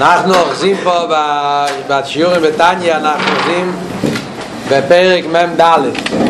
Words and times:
אנחנו 0.00 0.34
אוחזים 0.34 0.76
פה 0.84 1.06
בשיעורים 1.88 2.42
בטניה, 2.42 2.96
אנחנו 2.96 3.32
אוחזים 3.34 3.76
בפרק 4.70 5.24
מ"ד 5.26 6.27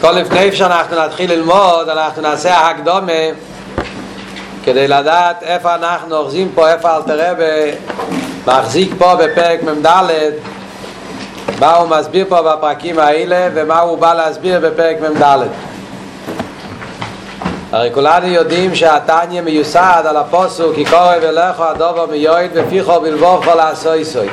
כל 0.00 0.10
לפני 0.10 0.56
שאנחנו 0.56 1.04
נתחיל 1.04 1.32
ללמוד, 1.32 1.88
אנחנו 1.88 2.22
נעשה 2.22 2.68
הקדומה 2.68 3.12
כדי 4.64 4.88
לדעת 4.88 5.42
איפה 5.42 5.74
אנחנו 5.74 6.16
אוחזים 6.16 6.50
פה, 6.54 6.72
איפה 6.72 6.96
אלתר 6.96 7.30
רבי 7.30 7.70
מחזיק 8.46 8.92
פה 8.98 9.14
בפרק 9.14 9.62
מ"ד 9.62 9.86
מה 11.60 11.74
הוא 11.74 11.88
מסביר 11.88 12.26
פה 12.28 12.42
בפרקים 12.42 12.98
האלה 12.98 13.48
ומה 13.54 13.80
הוא 13.80 13.98
בא 13.98 14.14
להסביר 14.14 14.60
בפרק 14.60 14.96
מ"ד. 15.00 15.38
הרי 17.72 17.90
כולנו 17.94 18.26
יודעים 18.26 18.74
שהתניא 18.74 19.40
מיוסד 19.40 20.02
על 20.08 20.16
הפוסוק 20.16 20.74
כי 20.74 20.84
קורא 20.84 21.14
ולכו 21.22 21.64
הדובר 21.64 22.06
מיועד 22.06 22.50
ופיכו 22.54 23.00
בלבובכו 23.00 23.56
לעשוי 23.56 24.04
סוי 24.04 24.28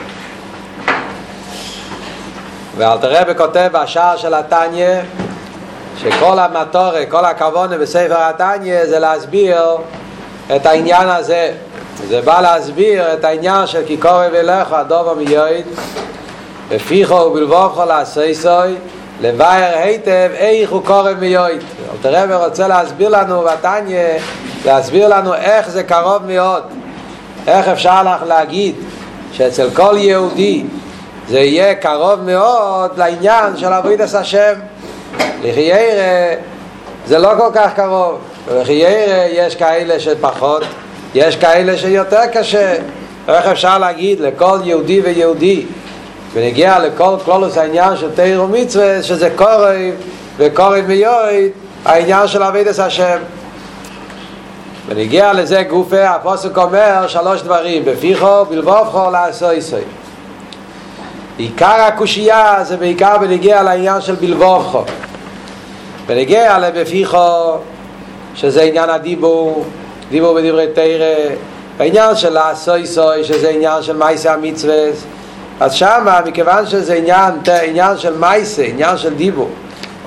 ואלתר 2.77 3.21
רבי 3.21 3.35
כותב 3.35 3.70
בשער 3.73 4.18
של 4.18 4.34
התניא 4.34 5.02
שכל 5.98 6.40
המטורי, 6.40 7.05
כל 7.09 7.26
הכוונה 7.26 7.77
בספר 7.77 8.16
התניא 8.17 8.85
זה 8.85 8.99
להסביר 8.99 9.58
את 10.55 10.65
העניין 10.65 11.07
הזה. 11.07 11.51
זה 12.07 12.21
בא 12.21 12.41
להסביר 12.41 13.13
את 13.13 13.24
העניין 13.24 13.68
של 13.68 13.82
כי 13.88 13.98
קורא 13.98 14.26
ולך 14.32 14.73
הדובר 14.73 15.13
מיועד 15.13 15.63
ופיחו 16.70 17.13
ובלבוכו 17.13 17.85
לעשי 17.85 18.35
סוי 18.35 18.76
לבייר 19.21 19.77
היטב 19.77 20.29
איך 20.34 20.71
הוא 20.71 20.84
קורא 20.85 21.12
מיועד. 21.20 21.63
אלתר 21.93 22.23
רבי 22.23 22.34
רוצה 22.34 22.68
להסביר 22.68 23.10
לנו 23.10 23.41
בתניא, 23.41 23.99
להסביר 24.66 25.07
לנו 25.07 25.34
איך 25.34 25.70
זה 25.70 25.84
קרוב 25.84 26.26
מאוד. 26.27 26.63
איך 27.48 27.68
אפשר 27.68 28.04
לך 28.04 28.23
להגיד 28.27 28.76
שאצל 29.32 29.70
כל 29.73 29.96
יהודי 29.98 30.63
זה 31.29 31.40
יהיה 31.40 31.76
קרוב 31.76 32.21
מאוד 32.21 32.98
לעניין 32.98 33.57
של 33.57 33.73
עבודת 33.73 34.13
השם. 34.13 34.54
לחיירה 35.44 36.35
זה 37.08 37.20
לא 37.20 37.30
כל 37.38 37.49
כך 37.54 37.74
קרוב. 37.76 38.18
לחיירה 38.55 39.26
יש 39.32 39.55
כאלה 39.55 39.99
שפחות 39.99 40.63
יש 41.16 41.35
כאלה 41.35 41.77
שיותר 41.77 42.22
קשה. 42.34 42.76
איך 43.27 43.46
אפשר 43.46 43.77
להגיד 43.77 44.20
לכל 44.20 44.60
יהודי 44.63 45.02
ויהודי 45.02 45.66
ונגיע 46.34 46.80
לכל 46.80 47.16
כלולוס 47.26 47.57
העניין 47.57 47.98
של 47.98 48.12
תיר 48.16 48.44
ומצווה 48.44 49.04
שזה 49.04 49.30
קורב 49.35 49.76
וקורב 50.38 50.85
מיועד 50.88 51.50
העניין 51.85 52.27
של 52.27 52.44
עבידת 52.44 52.79
השם. 52.79 53.18
ונגיע 54.88 55.34
לזה 55.34 55.63
גופה 55.63 56.10
הפוסק 56.10 56.57
אומר 56.57 57.07
שלוש 57.07 57.41
דברים 57.41 57.85
בפיחו 57.85 58.46
בלבובכו 58.46 59.12
לעשו 59.12 59.54
יסוי 59.54 59.82
עיקר 61.38 61.82
הקושייה 61.88 62.63
זה 62.63 62.77
בעיקר 62.77 63.18
בנגיע 63.18 63.63
לעניין 63.63 64.02
של 64.02 64.16
בלבובכו 64.16 64.84
ונגיע 66.07 66.59
לבפיחו 66.59 67.57
שזה 68.35 68.61
עניין 68.61 68.89
הדיבור 68.89 69.66
דיבור 70.09 70.35
בדברי 70.35 70.67
תרא. 70.73 71.35
העניין 71.79 72.16
של 72.16 72.38
הסוי 72.38 72.88
סוי 72.88 73.23
שזה 73.23 73.50
עניין 73.50 73.81
של 73.84 73.97
מייסה 73.97 74.33
המצווה 74.33 74.75
אז 75.59 75.73
שמה 75.73 76.19
מכיוון 76.25 76.67
שזה 76.67 76.94
עניין, 76.94 77.33
עניין 77.63 77.97
של 77.97 78.17
מייסה, 78.17 78.63
עניין 78.63 78.97
של 78.97 79.13
דיבור 79.13 79.49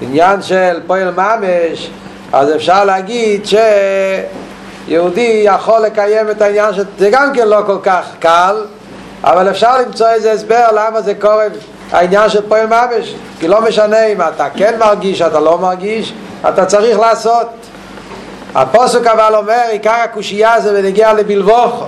עניין 0.00 0.42
של 0.42 0.80
פועל 0.86 1.10
ממש 1.10 1.90
אז 2.32 2.54
אפשר 2.54 2.84
להגיד 2.84 3.46
שיהודי 4.88 5.42
יכול 5.44 5.80
לקיים 5.80 6.30
את 6.30 6.42
העניין 6.42 6.74
של... 6.74 6.84
זה 6.98 7.10
גם 7.10 7.32
כן 7.34 7.48
לא 7.48 7.60
כל 7.66 7.78
כך 7.82 8.06
קל 8.18 8.56
אבל 9.24 9.50
אפשר 9.50 9.78
למצוא 9.78 10.08
איזה 10.08 10.32
הסבר 10.32 10.66
למה 10.74 11.02
זה 11.02 11.14
קורה 11.14 11.46
העניין 11.92 12.30
של 12.30 12.48
פועל 12.48 12.66
ממש 12.66 13.14
כי 13.40 13.48
לא 13.48 13.60
משנה 13.60 14.06
אם 14.06 14.22
אתה 14.22 14.50
כן 14.50 14.78
מרגיש, 14.78 15.22
אתה 15.22 15.40
לא 15.40 15.58
מרגיש, 15.58 16.12
אתה 16.48 16.64
צריך 16.66 16.98
לעשות. 16.98 17.46
הפוסק 18.54 19.06
אבל 19.06 19.34
אומר, 19.34 19.62
עיקר 19.70 19.90
הקושייה 20.04 20.60
זה 20.60 20.82
בנגיע 20.82 21.12
לבלבוכו. 21.12 21.84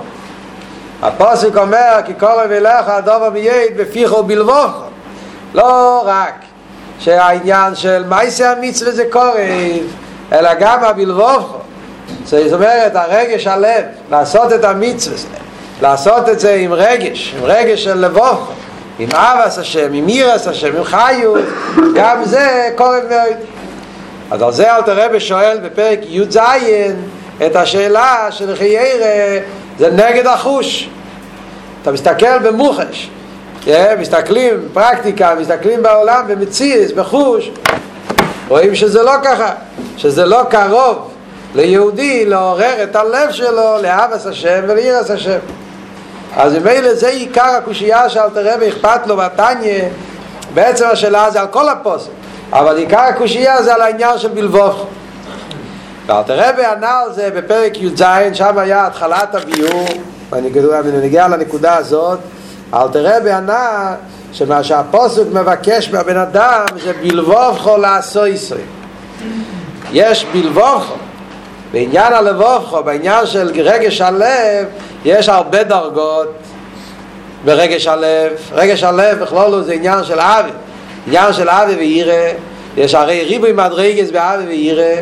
הפוסק 1.01 1.57
אומר, 1.57 1.99
כי 2.05 2.13
קורא 2.13 2.43
אליך 2.43 2.87
הדובר 2.89 3.29
מייד 3.29 3.77
בפיחו 3.77 4.23
בלבוכו. 4.23 4.83
לא 5.53 6.03
רק 6.05 6.33
שהעניין 6.99 7.75
של 7.75 8.03
מייסה 8.09 8.51
המצווה 8.51 8.91
זה 8.91 9.03
קורא, 9.11 9.39
אלא 10.31 10.53
גם 10.53 10.83
הבלבוכו. 10.83 11.57
זאת 12.25 12.53
אומרת, 12.53 12.95
הרגש 12.95 13.47
הלב, 13.47 13.83
לעשות 14.11 14.53
את 14.53 14.63
המצווה, 14.63 15.17
לעשות 15.81 16.29
את 16.29 16.39
זה 16.39 16.53
עם 16.53 16.73
רגש, 16.73 17.35
עם 17.37 17.43
רגש 17.43 17.83
של 17.83 18.05
לבוכו. 18.05 18.51
עם 19.01 19.09
אבס 19.13 19.57
השם, 19.57 19.93
עם 19.93 20.07
אירס 20.07 20.47
השם, 20.47 20.75
עם 20.77 20.83
חיות, 20.83 21.45
גם 21.95 22.25
זה 22.25 22.69
קורב 22.75 23.03
מאוד. 23.09 23.37
אז 24.31 24.41
על 24.41 24.51
זה 24.51 24.75
אלתר 24.75 25.05
רבי 25.05 25.19
שואל 25.19 25.59
בפרק 25.63 25.99
י"ז 26.03 26.37
את 27.45 27.55
השאלה 27.55 28.27
של 28.31 28.55
חיירה, 28.55 29.39
זה 29.79 29.91
נגד 29.91 30.25
החוש. 30.25 30.89
אתה 31.81 31.91
מסתכל 31.91 32.39
במוחש, 32.39 33.09
מסתכלים 33.99 34.53
פרקטיקה, 34.73 35.35
מסתכלים 35.39 35.83
בעולם 35.83 36.23
במציאס, 36.27 36.91
בחוש, 36.91 37.51
רואים 38.47 38.75
שזה 38.75 39.03
לא 39.03 39.13
ככה, 39.23 39.53
שזה 39.97 40.25
לא 40.25 40.41
קרוב 40.49 41.11
ליהודי 41.55 42.25
לעורר 42.25 42.83
את 42.83 42.95
הלב 42.95 43.31
שלו 43.31 43.77
לאבס 43.81 44.25
השם 44.25 44.61
ולאירס 44.67 45.11
השם. 45.11 45.39
אז 46.37 46.55
ממילא 46.55 46.93
זה 46.93 47.07
עיקר 47.07 47.55
הקושייה 47.57 48.09
שאלתר 48.09 48.53
רבי 48.53 48.69
אכפת 48.69 49.07
לו 49.07 49.17
בתניא 49.17 49.83
בעצם 50.53 50.85
השאלה 50.91 51.31
זה 51.31 51.41
על 51.41 51.47
כל 51.47 51.69
הפוסק 51.69 52.09
אבל 52.53 52.77
עיקר 52.77 52.99
הקושייה 52.99 53.63
זה 53.63 53.73
על 53.73 53.81
העניין 53.81 54.17
של 54.17 54.27
בלבוב. 54.27 54.87
ואלתר 56.05 56.49
רבי 56.49 56.65
ענה 56.65 56.99
על 56.99 57.13
זה 57.13 57.29
בפרק 57.35 57.77
י"ז 57.77 58.03
שם 58.33 58.57
היה 58.57 58.87
התחלת 58.87 59.35
הביור 59.35 59.85
ואני 60.29 60.97
נגיע 61.01 61.27
לנקודה 61.27 61.77
הזאת. 61.77 62.19
אלתר 62.73 63.17
רבי 63.17 63.31
ענה 63.31 63.95
שמה 64.33 64.63
שהפוסק 64.63 65.23
מבקש 65.33 65.89
מהבן 65.89 66.17
אדם 66.17 66.65
זה 66.83 66.93
בלבוב 66.93 67.57
חול 67.57 67.79
לעשוי 67.79 68.37
סוי. 68.37 68.61
יש 69.91 70.25
בלבוב 70.33 70.83
חול 70.87 70.97
בעניין 71.73 72.13
הלבובכו, 72.13 72.83
בעניין 72.83 73.25
של 73.25 73.51
רגש 73.63 74.01
הלב, 74.01 74.65
יש 75.05 75.29
הרבה 75.29 75.63
דרגות 75.63 76.33
ברגש 77.45 77.87
הלב. 77.87 78.31
רגש 78.51 78.83
הלב 78.83 79.19
בכלולו 79.19 79.63
זה 79.63 79.73
עניין 79.73 80.03
של 80.03 80.19
אבי. 80.19 80.49
עניין 81.07 81.33
של 81.33 81.49
אבי 81.49 81.75
וירא, 81.75 82.31
יש 82.77 82.95
הרי 82.95 83.23
ריבוי 83.23 83.51
מדרגס 83.51 84.11
באבי 84.11 84.43
וירא. 84.43 85.01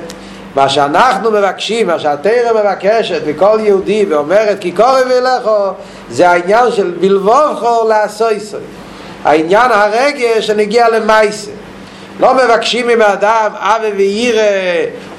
מה 0.55 0.69
שאנחנו 0.69 1.31
מבקשים, 1.31 1.87
מה 1.87 1.99
שהתרא 1.99 2.61
מבקשת 2.61 3.21
מכל 3.27 3.59
יהודי 3.63 4.05
ואומרת 4.09 4.57
כי 4.59 4.71
קורא 4.71 5.01
ולכו, 5.09 5.67
זה 6.09 6.29
העניין 6.29 6.71
של 6.71 6.91
בלבובכו 6.99 7.87
לעשוי 7.89 8.39
סוי. 8.39 8.59
העניין 9.23 9.71
הרגש 9.71 10.47
שנגיע 10.47 10.89
למייסה. 10.89 11.51
לא 12.19 12.33
מבקשים 12.33 12.87
מאדם 12.87 13.51
אבי 13.55 13.91
וירא 13.95 14.41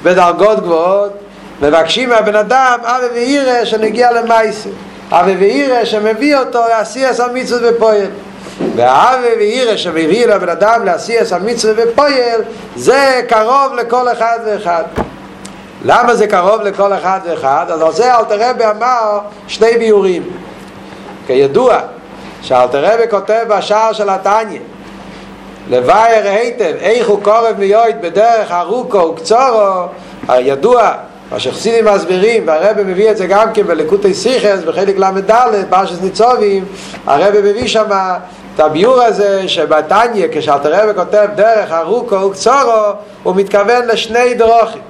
בדרגות 0.03 0.59
גבוהות, 0.59 1.11
מבקשים 1.61 2.09
מהבן 2.09 2.35
אדם 2.35 2.79
אבי 2.83 3.07
ואירא 3.13 3.65
שנגיע 3.65 4.11
למייסה. 4.11 4.69
אבי 5.11 5.35
ואירא 5.35 5.85
שמביא 5.85 6.37
אותו 6.37 6.59
לעשייה 6.69 7.13
של 7.13 7.31
מצוות 7.33 7.61
ופועל 7.75 8.07
והאבי 8.75 9.27
ואירא 9.37 9.77
שמביא 9.77 10.27
לבן 10.27 10.49
אדם 10.49 10.85
לעשייה 10.85 11.25
של 11.25 11.37
מצוות 11.37 11.77
ופועל 11.87 12.41
זה 12.75 13.21
קרוב 13.27 13.73
לכל 13.75 14.11
אחד 14.11 14.39
ואחד. 14.45 14.83
למה 15.85 16.15
זה 16.15 16.27
קרוב 16.27 16.61
לכל 16.61 16.93
אחד 16.93 17.19
ואחד? 17.25 17.65
אז 17.69 17.81
על 17.81 17.91
זה 17.91 18.15
אלתר 18.17 18.49
רבי 18.49 18.65
אמר 18.65 19.19
שני 19.47 19.77
ביורים 19.77 20.23
כידוע 21.27 21.77
שאלתר 22.41 22.85
רבי 22.85 23.03
כותב 23.09 23.43
בשער 23.47 23.93
של 23.93 24.09
התניא 24.09 24.59
לבייר 25.69 26.27
היטב 26.27 26.73
איך 26.79 27.09
הוא 27.09 27.23
קורב 27.23 27.55
מיועד 27.59 28.01
בדרך 28.01 28.51
ארוכו 28.51 28.97
וקצורו 28.97 29.85
הידוע 30.27 30.91
מה 31.31 31.39
שחסידים 31.39 31.85
מסבירים, 31.85 32.47
והרבא 32.47 32.83
מביא 32.83 33.11
את 33.11 33.17
זה 33.17 33.27
גם 33.27 33.53
כן 33.53 33.63
בלקוטי 33.63 34.13
סיכס, 34.13 34.59
בחלק 34.65 34.97
ל"ד, 34.97 35.31
פרשס 35.69 36.01
ניצובים, 36.01 36.65
הרבא 37.05 37.39
מביא 37.39 37.67
שם 37.67 37.85
את 38.55 38.59
הביור 38.59 39.01
הזה 39.01 39.49
שבתניא, 39.49 40.27
כשאלתר 40.31 40.73
רבא 40.73 41.03
כותב 41.03 41.27
דרך 41.35 41.71
ארוכו 41.71 42.15
וקצורו, 42.15 42.91
הוא 43.23 43.35
מתכוון 43.35 43.87
לשני 43.87 44.33
דרוכים. 44.33 44.81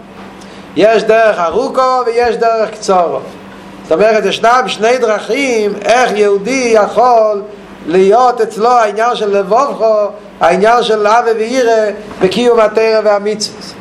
יש 0.76 1.04
דרך 1.04 1.40
ארוכו 1.40 2.06
ויש 2.06 2.36
דרך 2.36 2.72
קצורו. 2.72 3.20
זאת 3.84 3.92
אומרת, 3.92 4.26
ישנם 4.26 4.64
שני 4.68 4.98
דרכים 4.98 5.74
איך 5.86 6.12
יהודי 6.16 6.74
יכול 6.74 7.42
להיות 7.88 8.42
אצלו 8.42 8.70
העניין 8.70 9.16
של 9.16 9.38
לבובכו, 9.38 10.08
העניין 10.40 10.84
של 10.84 11.08
אבי 11.08 11.32
ואירה 11.32 11.86
בקיום 12.22 12.60
התרא 12.60 13.02
והמצווה. 13.04 13.81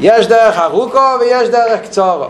יש 0.00 0.26
דרך 0.26 0.58
ארוכו 0.58 0.98
ויש 1.20 1.48
דרך 1.48 1.80
קצורו. 1.80 2.26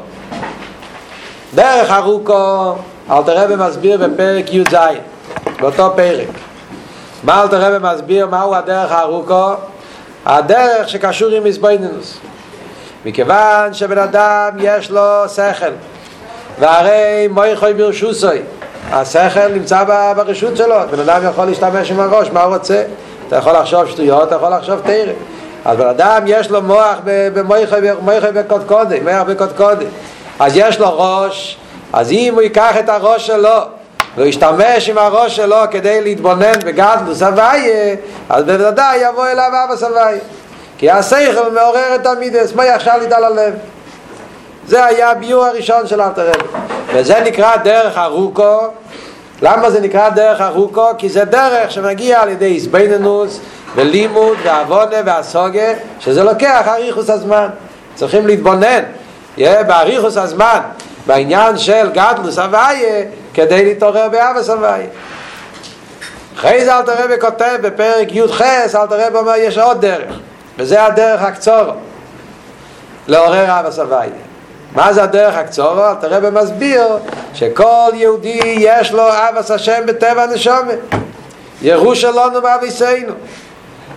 דרך 1.55 1.91
ארוכו, 1.91 2.75
אלתר 3.11 3.45
רבי 3.45 3.57
מסביר 3.57 4.07
בפרק 4.07 4.55
י"ז, 4.55 4.77
באותו 5.61 5.93
פרק. 5.97 6.29
מה 7.23 7.43
אלתר 7.43 7.61
רבי 7.61 7.87
מסביר 7.95 8.27
מהו 8.27 8.55
הדרך 8.55 8.93
הארוכו? 8.93 9.51
הדרך 10.27 10.89
שקשור 10.89 11.29
עם 11.29 11.45
מזבנינוס. 11.45 12.19
מכיוון 13.05 13.75
שבן 13.75 13.99
אדם 13.99 14.51
יש 14.61 14.91
לו 14.91 15.29
שכל, 15.29 15.71
והרי 16.59 17.29
מויכוי 17.31 17.75
ברשוסוי, 17.75 18.43
השכל 18.91 19.49
נמצא 19.49 19.85
ברשות 20.17 20.57
שלו, 20.57 20.77
בן 20.91 21.01
אדם 21.01 21.21
יכול 21.29 21.45
להשתמש 21.45 21.91
עם 21.91 22.01
הראש, 22.01 22.31
מה 22.31 22.43
הוא 22.43 22.55
רוצה? 22.55 22.85
אתה 23.29 23.37
יכול 23.37 23.53
לחשוב 23.53 23.87
שטויות, 23.87 24.29
אתה 24.29 24.35
יכול 24.35 24.49
לחשוב 24.49 24.81
תרא. 24.81 25.13
אז 25.67 25.77
בן 25.77 25.87
אדם 25.87 26.23
יש 26.27 26.51
לו 26.51 26.63
מוח 26.63 26.99
במויכוי 27.05 27.81
בקודקודי, 28.35 29.01
מוח 29.01 29.23
בקודקודי. 29.27 29.85
אז 30.39 30.53
יש 30.57 30.79
לו 30.79 30.99
ראש, 30.99 31.59
אז 31.93 32.13
אם 32.13 32.35
הוא 32.35 32.43
ייקח 32.43 32.77
את 32.79 32.89
הראש 32.89 33.27
שלו 33.27 33.59
והוא 34.17 34.27
ישתמש 34.27 34.89
עם 34.89 34.99
הראש 34.99 35.37
שלו 35.37 35.57
כדי 35.71 36.01
להתבונן 36.01 36.59
בגדלוס 36.65 37.23
הוויה, 37.23 37.95
אז 38.29 38.45
בוודאי 38.45 38.99
יבוא 38.99 39.27
אליו 39.27 39.51
אבא 39.65 39.77
סבייה. 39.77 40.19
כי 40.79 40.91
השכל 40.91 41.51
מעורר 41.55 41.95
את 41.95 42.07
המידס, 42.07 42.53
מה 42.55 42.65
יחשב 42.65 42.93
לי 43.01 43.15
על 43.15 43.25
הלב? 43.25 43.55
זה 44.67 44.85
היה 44.85 45.11
הביור 45.11 45.45
הראשון 45.45 45.87
של 45.87 46.01
אלתר 46.01 46.29
רבי. 46.29 46.45
וזה 46.95 47.21
נקרא 47.21 47.57
דרך 47.57 47.99
ארוכו. 47.99 48.59
למה 49.43 49.71
זה 49.71 49.81
נקרא 49.81 50.09
דרך 50.09 50.41
ארוכו? 50.41 50.87
כי 50.99 51.09
זה 51.09 51.25
דרך 51.25 51.71
שמגיע 51.71 52.21
על 52.21 52.29
ידי 52.29 52.57
הסביננוס 52.57 53.41
ולימוד 53.77 54.39
ועוונה 54.45 54.97
והסוגה, 55.05 55.73
שזה 56.01 56.25
לוקח 56.25 56.69
אריכוס 56.69 57.11
הזמן. 57.11 57.49
צריכים 57.95 58.27
להתבונן. 58.27 58.83
יהיה 59.37 59.65
באריכוס 59.65 60.17
הזמן, 60.17 60.61
בעניין 61.07 61.59
של 61.59 61.91
גדלוס 61.93 62.39
הוויה, 62.39 63.05
כדי 63.35 63.65
להתעורר 63.65 64.09
באבס 64.09 64.51
הוויה. 64.51 64.87
אחרי 66.37 66.65
זה 66.65 66.77
אלתר 66.77 67.05
רבי 67.05 67.15
כותב 67.21 67.59
בפרק 67.63 68.09
י"ח, 68.13 68.43
אלתר 68.43 69.07
רבי 69.07 69.19
אומר 69.19 69.33
יש 69.37 69.59
עוד 69.59 69.81
דרך, 69.81 70.19
וזה 70.59 70.85
הדרך 70.85 71.23
הקצור 71.23 71.65
לעורר 73.07 73.61
אבס 73.61 73.79
הוויה. 73.79 74.11
מה 74.73 74.93
זה 74.93 75.03
הדרך 75.03 75.35
הקצורו? 75.37 75.87
אלתר 75.87 76.09
רבי 76.11 76.41
מסביר 76.43 76.87
שכל 77.35 77.91
יהודי 77.95 78.41
יש 78.43 78.93
לו 78.93 79.09
אבס 79.09 79.51
השם 79.51 79.83
בטבע 79.87 80.23
הנשומת. 80.23 80.79
ירוש 81.63 82.05
אלונו 82.05 82.43
ואביסנו. 82.43 83.13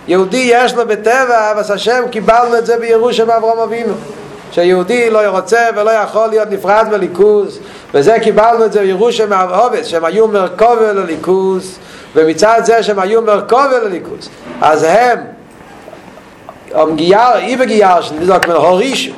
יהודי 0.08 0.50
יש 0.52 0.74
לו 0.74 0.86
בטבע 0.86 1.52
אבס 1.52 1.70
השם, 1.70 2.02
קיבלנו 2.10 2.58
את 2.58 2.66
זה 2.66 2.76
בירוש 2.78 3.20
מאברהם 3.20 3.58
אבינו. 3.58 3.94
שיהודי 4.52 5.10
לא 5.10 5.20
רוצה 5.26 5.66
ולא 5.76 5.90
יכול 5.90 6.26
להיות 6.26 6.50
נפרד 6.50 6.86
בליכוז 6.90 7.58
וזה 7.94 8.16
קיבלנו 8.22 8.64
את 8.64 8.72
זה 8.72 8.80
בירושה 8.80 9.26
מהעובס 9.26 9.86
שהם 9.86 10.04
היו 10.04 10.28
מרכובה 10.28 10.92
לליכוז. 10.92 11.78
ומצד 12.14 12.60
זה 12.64 12.82
שהם 12.82 12.98
היו 12.98 13.22
מרכובה 13.22 13.78
לליכוז 13.78 14.28
אז 14.60 14.86
הם 16.72 16.96
גייר, 16.96 17.36
אי 17.36 17.56
בגייר, 17.56 18.00
שנזוק 18.00 18.44
הורישו 18.44 19.12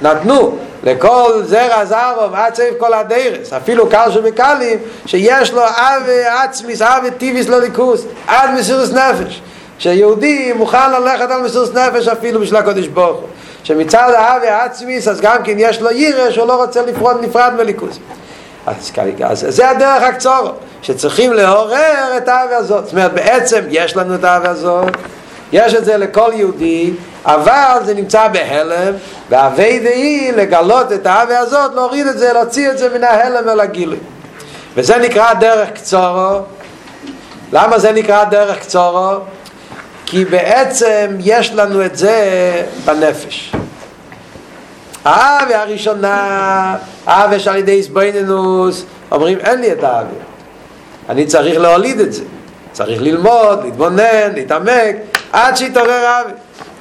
נתנו 0.00 0.58
לכל 0.84 1.42
זרע 1.44 1.84
זרעו 1.84 2.34
עד 2.34 2.54
סעיף 2.54 2.74
כל 2.78 2.94
הדרס. 2.94 3.52
אפילו 3.52 3.88
קל 3.88 4.10
שבקלים 4.10 4.78
שיש 5.06 5.52
לו 5.52 5.62
אב 5.62 6.08
עצמיס, 6.26 6.82
אב 6.82 7.08
טיביס 7.18 7.48
לליכוז 7.48 8.06
עד 8.26 8.50
מסירוס 8.58 8.92
נפש 8.92 9.42
שיהודי 9.78 10.52
מוכן 10.52 10.92
ללכת 10.92 11.30
על 11.30 11.42
מסירוס 11.42 11.70
נפש 11.70 12.08
אפילו 12.08 12.40
בשביל 12.40 12.58
הקודש 12.58 12.86
ברוך 12.86 13.20
הוא. 13.20 13.28
שמצד 13.64 14.12
האב 14.16 14.42
העצמיס 14.42 15.08
אז 15.08 15.20
גם 15.20 15.36
כן 15.44 15.54
יש 15.56 15.80
לו 15.80 15.90
ירא 15.90 16.30
שהוא 16.30 16.48
לא 16.48 16.62
רוצה 16.62 16.82
לפרוד 16.82 17.16
נפרד 17.24 17.52
מליכוז. 17.58 17.98
אז, 18.66 18.92
אז 19.24 19.46
זה 19.48 19.70
הדרך 19.70 20.02
הקצור 20.02 20.52
שצריכים 20.82 21.32
לעורר 21.32 22.16
את 22.16 22.28
האב 22.28 22.48
הזאת. 22.50 22.84
זאת 22.84 22.92
אומרת 22.92 23.12
בעצם 23.12 23.60
יש 23.70 23.96
לנו 23.96 24.14
את 24.14 24.24
האב 24.24 24.44
הזאת 24.44 24.88
יש 25.52 25.74
את 25.74 25.84
זה 25.84 25.96
לכל 25.96 26.30
יהודי 26.34 26.90
אבל 27.24 27.78
זה 27.84 27.94
נמצא 27.94 28.28
בהלם 28.28 28.94
והווי 29.30 29.80
דהי 29.80 30.32
לגלות 30.32 30.92
את 30.92 31.06
האב 31.06 31.28
הזאת 31.30 31.74
להוריד 31.74 32.06
את 32.06 32.18
זה 32.18 32.32
להוציא 32.32 32.70
את 32.70 32.78
זה 32.78 32.98
מן 32.98 33.04
ההלם 33.04 33.48
אל 33.48 33.60
הגילוי. 33.60 33.98
וזה 34.74 34.96
נקרא 34.96 35.34
דרך 35.34 35.70
קצורו. 35.70 36.38
למה 37.52 37.78
זה 37.78 37.92
נקרא 37.92 38.24
דרך 38.24 38.58
קצורו? 38.58 39.16
כי 40.06 40.24
בעצם 40.24 41.16
יש 41.20 41.52
לנו 41.52 41.84
את 41.84 41.96
זה 41.96 42.16
בנפש. 42.84 43.52
האווה 45.04 45.62
הראשונה, 45.62 46.76
האווה 47.06 47.38
שעל 47.38 47.56
ידי 47.56 47.82
סבויננוס, 47.82 48.84
אומרים 49.12 49.38
אין 49.38 49.60
לי 49.60 49.72
את 49.72 49.84
האווה. 49.84 50.10
אני 51.08 51.26
צריך 51.26 51.60
להוליד 51.60 52.00
את 52.00 52.12
זה. 52.12 52.22
צריך 52.72 53.02
ללמוד, 53.02 53.64
להתבונן, 53.64 54.32
להתעמק, 54.34 54.96
עד 55.32 55.56
שיתעורר 55.56 55.90
האווה. 56.06 56.32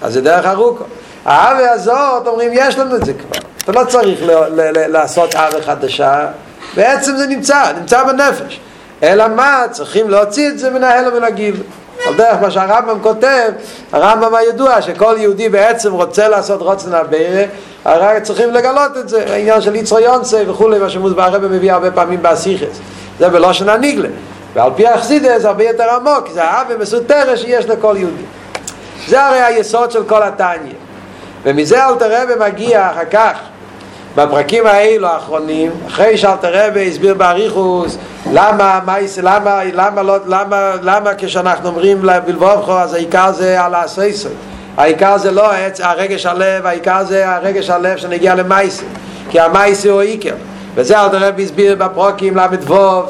אז 0.02 0.14
זה 0.14 0.22
דרך 0.22 0.46
ארוכה. 0.46 0.84
האווה 1.26 1.72
הזאת, 1.72 2.28
אומרים, 2.28 2.52
יש 2.54 2.78
לנו 2.78 2.96
את 2.96 3.06
זה 3.06 3.14
כבר. 3.14 3.42
אתה 3.64 3.72
לא 3.72 3.84
צריך 3.86 4.20
ל- 4.24 4.32
ל- 4.32 4.78
ל- 4.78 4.88
לעשות 4.92 5.36
אווה 5.36 5.62
חדשה, 5.62 6.28
בעצם 6.76 7.18
זה 7.18 7.28
נמצא, 7.28 7.72
נמצא 7.80 8.04
בנפש. 8.04 8.60
אלא 9.04 9.28
מה? 9.28 9.64
צריכים 9.72 10.10
להוציא 10.10 10.50
את 10.50 10.60
זה 10.60 10.70
מן 10.70 10.84
ההלם 10.84 11.14
ולהגיב. 11.14 11.64
על 12.08 12.14
דרך 12.16 12.42
מה 12.42 12.52
שהרמב"ם 12.52 13.00
כותב, 13.02 13.52
הרמב"ם 13.92 14.36
הידוע 14.36 14.82
שכל 14.82 15.16
יהודי 15.18 15.50
בעצם 15.50 15.92
רוצה 15.94 16.28
לעשות 16.28 16.62
רוצן 16.62 16.94
הבירה, 16.94 17.44
הרי 17.86 18.22
צריכים 18.22 18.52
לגלות 18.52 18.98
את 18.98 19.10
זה, 19.10 19.26
העניין 19.28 19.62
של 19.62 19.76
יצרו 19.76 20.00
יונסה 20.00 20.44
וכולי, 20.48 20.80
מה 20.80 20.90
שמוסבר 20.90 21.40
מביא 21.40 21.74
הרבה 21.74 21.92
פעמים 21.92 22.22
באסיכס. 22.22 22.80
זה 23.20 23.30
בלושן 23.30 23.70
הניגלה. 23.70 24.10
ועל 24.54 24.72
פי 24.76 24.88
החסידה 24.88 25.40
זה 25.40 25.48
הרבה 25.48 25.64
יותר 25.64 25.90
עמוק, 25.90 26.30
זה 26.34 26.44
האווה 26.44 26.78
מסותרת 26.78 27.38
שיש 27.38 27.66
לכל 27.66 27.96
יהודי. 27.98 28.24
זה 29.08 29.26
הרי 29.26 29.42
היסוד 29.42 29.92
של 29.92 30.04
כל 30.04 30.24
התניא. 30.24 30.74
ומזה 31.44 31.86
אלתר 31.88 32.22
רבי 32.22 32.34
מגיע 32.40 32.92
אחר 32.92 33.06
כך 33.12 33.38
בפרקים 34.18 34.68
האלו 34.68 35.08
האחרונים, 35.08 35.72
אחרי 35.88 36.18
שאלתר 36.18 36.68
רבי 36.68 36.88
הסביר 36.88 37.14
באריכוס 37.14 37.98
למה, 38.32 38.80
למה, 39.24 39.62
למה, 39.74 40.04
לא, 40.04 40.18
למה, 40.28 40.72
למה 40.82 41.12
כשאנחנו 41.18 41.70
אומרים 41.70 42.02
בלבובכו 42.26 42.72
אז 42.72 42.94
העיקר 42.94 43.32
זה 43.32 43.62
על 43.62 43.76
הסייסוי. 43.76 44.32
העיקר 44.78 45.18
זה 45.18 45.32
לא 45.32 45.52
הרגש 45.80 46.26
הלב, 46.26 46.66
העיקר 46.66 47.04
זה 47.04 47.30
הרגש 47.30 47.70
הלב 47.70 47.98
שנגיע 47.98 48.36
למייסי 48.36 48.86
כי 49.30 49.40
המייסי 49.40 49.90
הוא 49.90 50.02
עיקר. 50.02 50.36
וזה 50.76 51.02
אלתר 51.02 51.28
רבי 51.28 51.44
הסביר 51.44 51.76
בפרוקים 51.76 52.38
ל"ו 52.38 53.04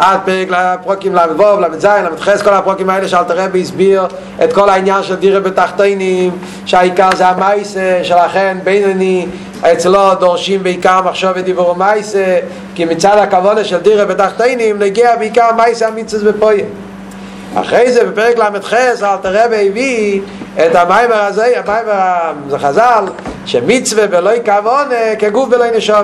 עד 0.00 0.20
פרק 0.24 0.48
לפרוקים 0.50 1.14
ל"ו, 1.14 1.60
ל"ז, 1.60 1.84
ל"ח, 1.84 2.42
כל 2.42 2.54
הפרוקים 2.54 2.90
האלה 2.90 3.08
שאלתר 3.08 3.44
רבי 3.44 3.60
הסביר 3.60 4.06
את 4.44 4.52
כל 4.52 4.68
העניין 4.68 5.02
של 5.02 5.14
דירה 5.14 5.40
בתחתינים, 5.40 6.38
שהעיקר 6.66 7.08
זה 7.16 7.26
המייסה, 7.26 8.00
שלכן 8.02 8.58
בינוני, 8.64 9.26
אצלו 9.72 10.14
דורשים 10.14 10.62
בעיקר 10.62 11.02
מחשוב 11.02 11.30
ודיבור 11.34 11.70
ומייסה, 11.70 12.38
כי 12.74 12.84
מצד 12.84 13.18
הכוונה 13.18 13.64
של 13.64 13.78
דירה 13.78 14.04
בתחתינים 14.04 14.78
נגיע 14.78 15.16
בעיקר 15.16 15.48
מייסה 15.56 15.88
המצווה 15.88 16.32
בפויה. 16.32 16.64
אחרי 17.54 17.92
זה 17.92 18.04
בפרק 18.04 18.38
ל"ח 18.38 18.74
אלתר 18.74 19.44
רבי 19.44 19.68
הביא 19.68 20.20
את 20.66 20.74
המיימר 20.74 21.24
הזה, 21.24 21.52
המיימר 21.56 22.32
זה 22.48 22.58
חז"ל, 22.58 23.04
שמצווה 23.46 24.06
בלוי 24.06 24.38
כוונה 24.44 25.16
כגוף 25.18 25.48
בלוי 25.48 25.68
נשום. 25.76 26.02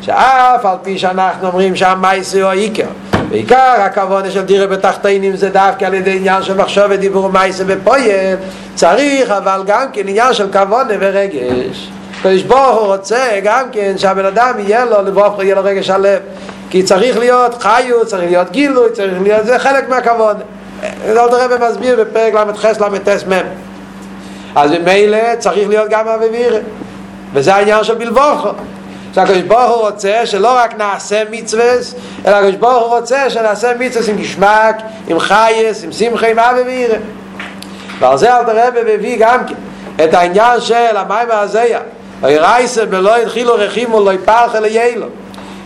שאף 0.00 0.66
על 0.66 0.76
פי 0.82 0.98
שאנחנו 0.98 1.48
אומרים 1.48 1.76
שהמייסה 1.76 2.42
הוא 2.42 2.50
העיקר 2.50 2.86
בעיקר 3.32 3.74
הכוונה 3.78 4.30
של 4.30 4.42
דירה 4.42 4.66
בתחתינים 4.66 5.36
זה 5.36 5.48
דווקא 5.48 5.84
על 5.84 5.94
ידי 5.94 6.16
עניין 6.16 6.42
של 6.42 6.56
מחשב 6.56 6.86
ודיבור 6.90 7.28
מייסה 7.28 7.64
ופועל 7.66 8.36
צריך 8.74 9.30
אבל 9.30 9.62
גם 9.66 9.86
כן 9.92 10.08
עניין 10.08 10.34
של 10.34 10.52
כוונה 10.52 10.94
ורגש. 11.00 11.90
קדוש 12.22 12.42
ברוך 12.42 12.78
הוא 12.78 12.86
רוצה 12.86 13.40
גם 13.44 13.64
כן 13.72 13.98
שהבן 13.98 14.24
אדם 14.24 14.54
יהיה 14.58 14.84
לו 14.84 15.02
לבוך 15.02 15.42
יהיה 15.42 15.54
לו 15.54 15.64
רגש 15.64 15.90
הלב 15.90 16.20
כי 16.70 16.82
צריך 16.82 17.18
להיות 17.18 17.62
חיות, 17.62 18.06
צריך 18.06 18.24
להיות 18.24 18.50
גילוי, 18.50 18.90
צריך 18.92 19.22
להיות, 19.22 19.46
זה 19.46 19.58
חלק 19.58 19.88
מהכוונה 19.88 20.38
זה 21.06 21.20
עוד 21.20 21.34
הרב 21.34 21.70
מסביר 21.70 22.04
בפרק 22.04 22.34
ל"ח 22.34 22.64
ל"ס 22.64 23.24
מ' 23.28 23.32
אז 24.54 24.70
ממילא 24.70 25.36
צריך 25.38 25.68
להיות 25.68 25.88
גם 25.90 26.08
אביביר 26.08 26.60
וזה 27.32 27.54
העניין 27.54 27.84
של 27.84 27.94
בלבוכו 27.94 28.48
שהקדוש 29.14 29.42
ברוך 29.42 29.70
הוא 29.70 29.88
רוצה 29.88 30.26
שלא 30.26 30.56
רק 30.56 30.74
נעשה 30.78 31.22
מצווה, 31.30 31.72
אלא 32.26 32.36
הקדוש 32.36 32.54
ברוך 32.54 32.82
הוא 32.82 32.98
רוצה 32.98 33.30
שנעשה 33.30 33.72
מצווה 33.78 34.12
עם 34.12 34.16
גשמק, 34.16 34.76
עם 35.08 35.18
חייס, 35.18 35.84
עם 35.84 35.92
שמחה, 35.92 36.26
עם 36.26 36.38
אבי 36.38 36.62
ואירה. 36.62 36.96
ועל 37.98 38.18
זה 38.18 38.36
אל 38.36 38.44
תראה 38.44 38.68
מביא 38.84 39.16
גם 39.18 39.46
כן 39.46 39.54
את 40.04 40.14
העניין 40.14 40.60
של 40.60 40.96
המיימר 40.96 41.34
הזה, 41.34 41.78
אוי 42.22 42.38
רייסה 42.38 42.86
בלא 42.86 43.16
התחילו 43.16 43.54
רחימו 43.54 44.04
לא 44.04 44.12
יפרח 44.12 44.54
אלה 44.54 44.68
יאילו 44.68 45.06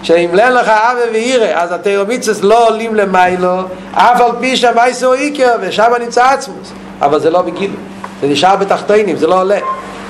שאם 0.03 0.31
לן 0.33 0.53
לך 0.53 0.69
אבה 0.69 1.13
ואירה 1.13 1.63
אז 1.63 1.73
התאומיצס 1.73 2.43
לא 2.43 2.69
עולים 2.69 2.95
למיילו 2.95 3.61
אף 3.93 4.21
על 4.21 4.31
פי 4.41 4.57
שם 4.57 4.73
אייסו 4.79 5.13
איקר 5.13 5.57
ושם 5.61 5.93
נמצא 6.01 6.25
עצמוס 6.25 6.73
אבל 7.01 7.21
זה 7.21 7.31
לא 7.31 7.43
בגילו 7.43 7.75
זה 8.21 8.27
נשאר 8.27 8.57
בתחתינים, 8.57 9.17
זה 9.17 9.27
לא 9.27 9.41
עולה 9.41 9.59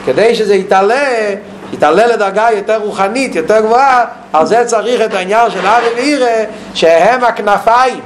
כדי 0.07 0.35
שזה 0.35 0.55
יתעלה 0.55 1.05
יתעלה 1.77 2.07
לדרגה 2.07 2.47
יותר 2.57 2.77
רוחנית, 2.77 3.35
יותר 3.35 3.61
גבוהה 3.61 4.05
על 4.33 4.47
זה 4.47 4.65
צריך 4.65 5.01
את 5.01 5.15
העניין 5.15 5.51
של 5.51 5.67
אבי 5.67 5.87
ואירה 5.97 6.45
שהם 6.75 7.25
הכנפיים, 7.25 8.01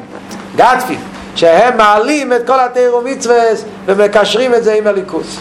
גדפים 0.57 1.01
שהם 1.37 1.77
מעלים 1.77 2.33
את 2.33 2.47
כל 2.47 2.61
התירו 2.61 3.01
מצווס 3.01 3.65
ומקשרים 3.87 4.55
את 4.55 4.65
זה 4.65 4.75
עם 4.75 4.87
הליכוס. 4.87 5.37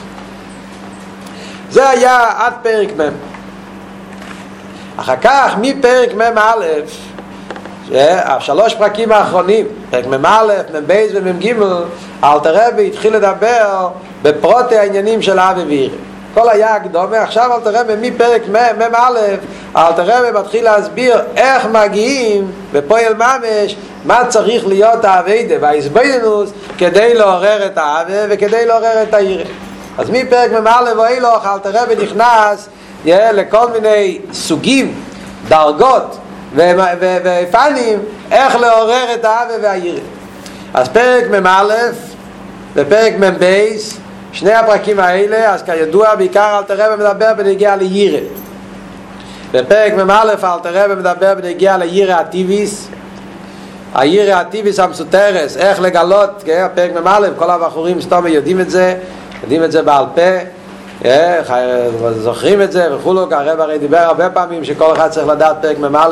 זה 1.69 1.89
היה 1.89 2.25
עד 2.37 2.53
פרק 2.61 2.89
מ' 2.99 3.09
אחר 4.97 5.15
כך 5.21 5.55
מפרק 5.61 6.13
מ"א 6.13 6.53
השלוש 8.23 8.75
פרקים 8.75 9.11
האחרונים 9.11 9.65
פרק 9.89 10.07
מ"א, 10.07 10.43
מ"ב 10.73 11.05
ומ"ג 11.13 11.53
אלתר 12.23 12.67
רבי 12.67 12.87
התחיל 12.87 13.15
לדבר 13.15 13.89
בפרוטי 14.21 14.77
העניינים 14.77 15.21
של 15.21 15.39
אבי 15.39 15.63
ואירי 15.63 16.08
כל 16.33 16.49
היה 16.49 16.75
הקדומה, 16.75 17.21
עכשיו 17.21 17.51
אלתר 17.55 17.79
רבי 17.79 18.09
מפרק 18.09 18.41
מ"א 18.51 19.09
אלתר 19.77 20.03
רבי 20.05 20.39
מתחיל 20.39 20.63
להסביר 20.63 21.21
איך 21.35 21.65
מגיעים 21.65 22.51
בפועל 22.71 23.13
ממש 23.13 23.75
מה 24.05 24.25
צריך 24.27 24.67
להיות 24.67 25.05
האביידה 25.05 25.55
והאיזבנינוס 25.61 26.51
כדי 26.77 27.13
לעורר 27.13 27.65
את 27.65 27.77
האבה 27.77 28.13
וכדי 28.29 28.65
לעורר 28.65 29.03
את 29.03 29.13
העירה 29.13 29.43
אז 29.97 30.09
מפרק 30.09 30.51
מ"א 30.51 30.93
ואילוך 30.97 31.45
אלתר 31.45 31.69
רבי 31.73 31.95
נכנס 32.03 32.69
לכל 33.05 33.71
מיני 33.71 34.19
סוגים, 34.33 34.93
דרגות 35.47 36.17
ופנים 36.55 37.99
איך 38.31 38.55
לעורר 38.55 39.13
את 39.13 39.25
האבה 39.25 39.53
והעירה 39.61 40.01
אז 40.73 40.89
פרק 40.89 41.23
מ"א 41.29 41.73
ופרק 42.75 43.13
מ"ב 43.19 43.43
שני 44.31 44.53
הפרקים 44.53 44.99
האלה, 44.99 45.53
אז 45.53 45.63
כידוע 45.63 46.15
בעיקר 46.15 46.57
אל 46.57 46.63
תראה 46.63 46.93
ומדבר 46.93 47.33
בנגיע 47.37 47.75
לירא. 47.75 48.19
בפרק 49.51 49.93
מ"א 49.93 50.33
אל 50.43 50.59
תראה 50.63 50.85
ומדבר 50.89 51.35
בנגיע 51.35 51.77
לירא 51.77 52.13
הטיביס. 52.13 52.87
הירא 53.95 54.33
הטיביס 54.33 54.79
המסותרס, 54.79 55.57
איך 55.57 55.81
לגלות, 55.81 56.43
כן, 56.45 56.67
פרק 56.75 56.91
מ"א, 57.03 57.27
כל 57.35 57.49
הבחורים 57.49 58.01
סתום 58.01 58.27
יודעים 58.27 58.59
את 58.59 58.69
זה, 58.69 58.95
יודעים 59.41 59.63
את 59.63 59.71
זה 59.71 59.81
בעל 59.81 60.05
פה 60.15 60.21
זוכרים 62.11 62.61
את 62.61 62.71
זה 62.71 62.95
וכולו, 62.95 63.27
הרב 63.31 63.59
הרי 63.59 63.79
דיבר 63.79 63.97
הרבה 63.97 64.29
פעמים 64.29 64.63
שכל 64.63 64.93
אחד 64.93 65.09
צריך 65.09 65.27
לדעת 65.27 65.55
פרק 65.61 65.79
מ"א, 65.79 66.07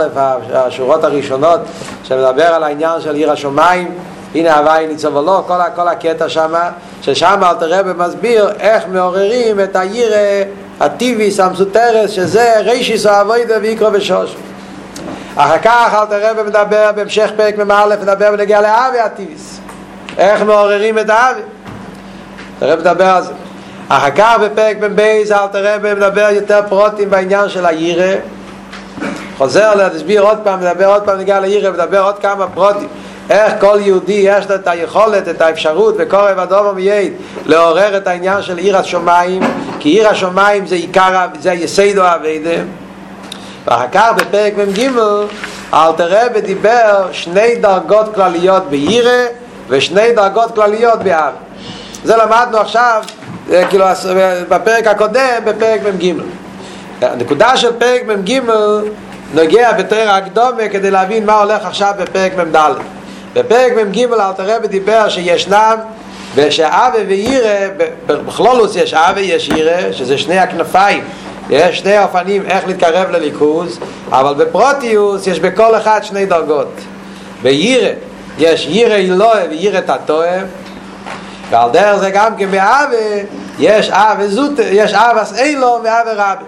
השורות 0.54 1.04
הראשונות 1.04 1.60
שמדבר 2.04 2.44
על 2.44 2.64
העניין 2.64 3.02
של 3.02 3.16
עיר 3.16 3.32
השמיים 3.32 3.92
הנה 4.36 4.58
הוואי 4.58 4.88
ניצוב 4.88 5.16
ולא, 5.16 5.44
כל, 5.48 5.60
כל 5.76 5.88
הקטע 5.88 6.30
שם, 6.30 6.54
ששם 7.02 7.40
אלתר 7.44 7.80
רבי 7.80 7.90
מסביר 7.98 8.50
איך 8.60 8.84
מעוררים 8.92 9.60
את 9.60 9.76
העיר 9.76 10.14
הטיביס 10.80 11.40
המסותרס, 11.40 12.12
שזה 12.12 12.54
רישיס 12.60 13.06
האבוידה 13.06 13.56
ויקרו 13.62 13.94
ושוש. 13.94 14.36
אחר 15.36 15.58
כך 15.58 15.94
אלתר 16.02 16.32
רבי 16.32 16.50
מדבר 16.50 16.92
בהמשך 16.96 17.30
פרק 17.38 17.58
מ"א, 17.58 17.96
מדבר 18.02 18.30
ונגיע 18.34 18.62
לאבי 18.62 19.00
הטיביס. 19.00 19.60
איך 20.18 20.42
מעוררים 20.42 21.00
את 21.00 21.10
האבי. 21.10 21.42
הרב 22.62 22.80
מדבר 22.80 23.06
על 23.06 23.24
זה. 23.24 23.32
אחר 23.90 24.10
כך 24.12 24.38
בפרק 24.42 24.78
מ"ב 24.78 25.00
אלתר 25.32 25.76
רבי 25.76 25.94
מדבר 25.94 26.28
יותר 26.32 26.62
פרוטים 26.70 27.10
בעניין 27.10 27.50
של 27.50 27.66
הירא. 27.66 28.16
חוזר 29.38 29.76
להסביר 29.76 30.22
עוד 30.22 30.38
פעם, 30.44 30.60
מדבר 30.60 30.86
עוד 30.86 31.04
פעם 31.04 31.18
נגיע 31.18 31.40
לירא, 31.40 31.72
מדבר 31.72 32.04
עוד 32.04 32.20
כמה 32.20 32.48
פרוטים. 32.48 32.88
איך 33.30 33.54
כל 33.60 33.78
יהודי 33.82 34.22
יש 34.24 34.50
לו 34.50 34.56
את 34.56 34.68
היכולת, 34.68 35.28
את 35.28 35.42
האפשרות, 35.42 35.96
וקורא 35.98 36.32
אדומו 36.44 36.74
מייד, 36.74 37.14
לעורר 37.46 37.98
את 37.98 38.08
העניין 38.08 38.42
של 38.42 38.58
עיר 38.58 38.78
השמיים, 38.78 39.42
כי 39.80 39.90
עיר 39.90 40.10
השמיים 40.10 40.68
זה 40.68 40.76
עיקר, 40.76 41.26
זה 41.40 41.54
יסיידו 41.54 42.02
אביידה. 42.06 42.64
ואחר 43.66 43.88
כך 43.92 44.12
בפרק 44.16 44.54
מ"ג, 44.58 44.90
אלתר 45.74 46.08
רבי 46.10 46.42
דיבר 46.42 47.08
שני 47.12 47.56
דרגות 47.56 48.16
כלליות 48.16 48.70
בירא 48.70 49.26
ושני 49.70 50.12
דרגות 50.12 50.56
כלליות 50.56 51.04
באב. 51.04 51.34
זה 52.04 52.16
למדנו 52.18 52.58
עכשיו, 52.58 53.04
כאילו, 53.70 53.86
בפרק 54.50 54.88
הקודם, 54.88 55.42
בפרק 55.44 55.82
מ"ג. 55.84 56.14
הנקודה 57.02 57.58
של 57.58 57.72
פרק 57.78 58.02
מ"ג 58.08 58.40
נוגע 59.34 59.72
בתר 59.72 60.10
הקדומה 60.10 60.70
כדי 60.72 60.92
להבין 60.92 61.26
מה 61.26 61.34
הולך 61.34 61.66
עכשיו 61.66 61.94
בפרק 62.00 62.32
מ"ד. 62.38 62.97
בפרק 63.38 63.74
מ"ג 63.74 64.04
אלתר 64.14 64.56
רבי 64.56 64.68
דיבר 64.68 65.10
שישנם 65.10 65.76
ושאבה 66.36 66.98
וירא, 67.08 67.68
בכלולוס 68.08 68.76
יש 68.76 68.94
אבה 68.94 69.22
יש 69.22 69.50
ירא, 69.50 69.92
שזה 69.92 70.18
שני 70.18 70.40
הכנפיים. 70.40 71.04
יש 71.50 71.80
שני 71.80 72.00
אופנים 72.00 72.46
איך 72.46 72.68
להתקרב 72.68 73.12
לליכוז 73.12 73.80
אבל 74.12 74.46
בפרוטיוס 74.46 75.28
יש 75.28 75.40
בכל 75.40 75.76
אחד 75.76 76.00
שני 76.04 76.26
דרגות. 76.26 76.72
בירא 77.42 77.90
יש 78.38 78.68
ירא 78.70 78.96
אלוהה 78.96 79.44
וירא 79.50 79.80
תתוה 79.80 80.38
ועל 81.50 81.72
דרך 81.72 81.98
זה 81.98 82.10
גם 82.10 82.36
כן 82.36 82.52
באבה 82.52 82.96
יש 83.60 83.90
אבה 83.90 84.28
זוט, 84.28 84.60
יש 84.72 84.94
אבס 84.94 85.40
אילו 85.40 85.80
ואבה 85.84 86.14
רבי 86.14 86.46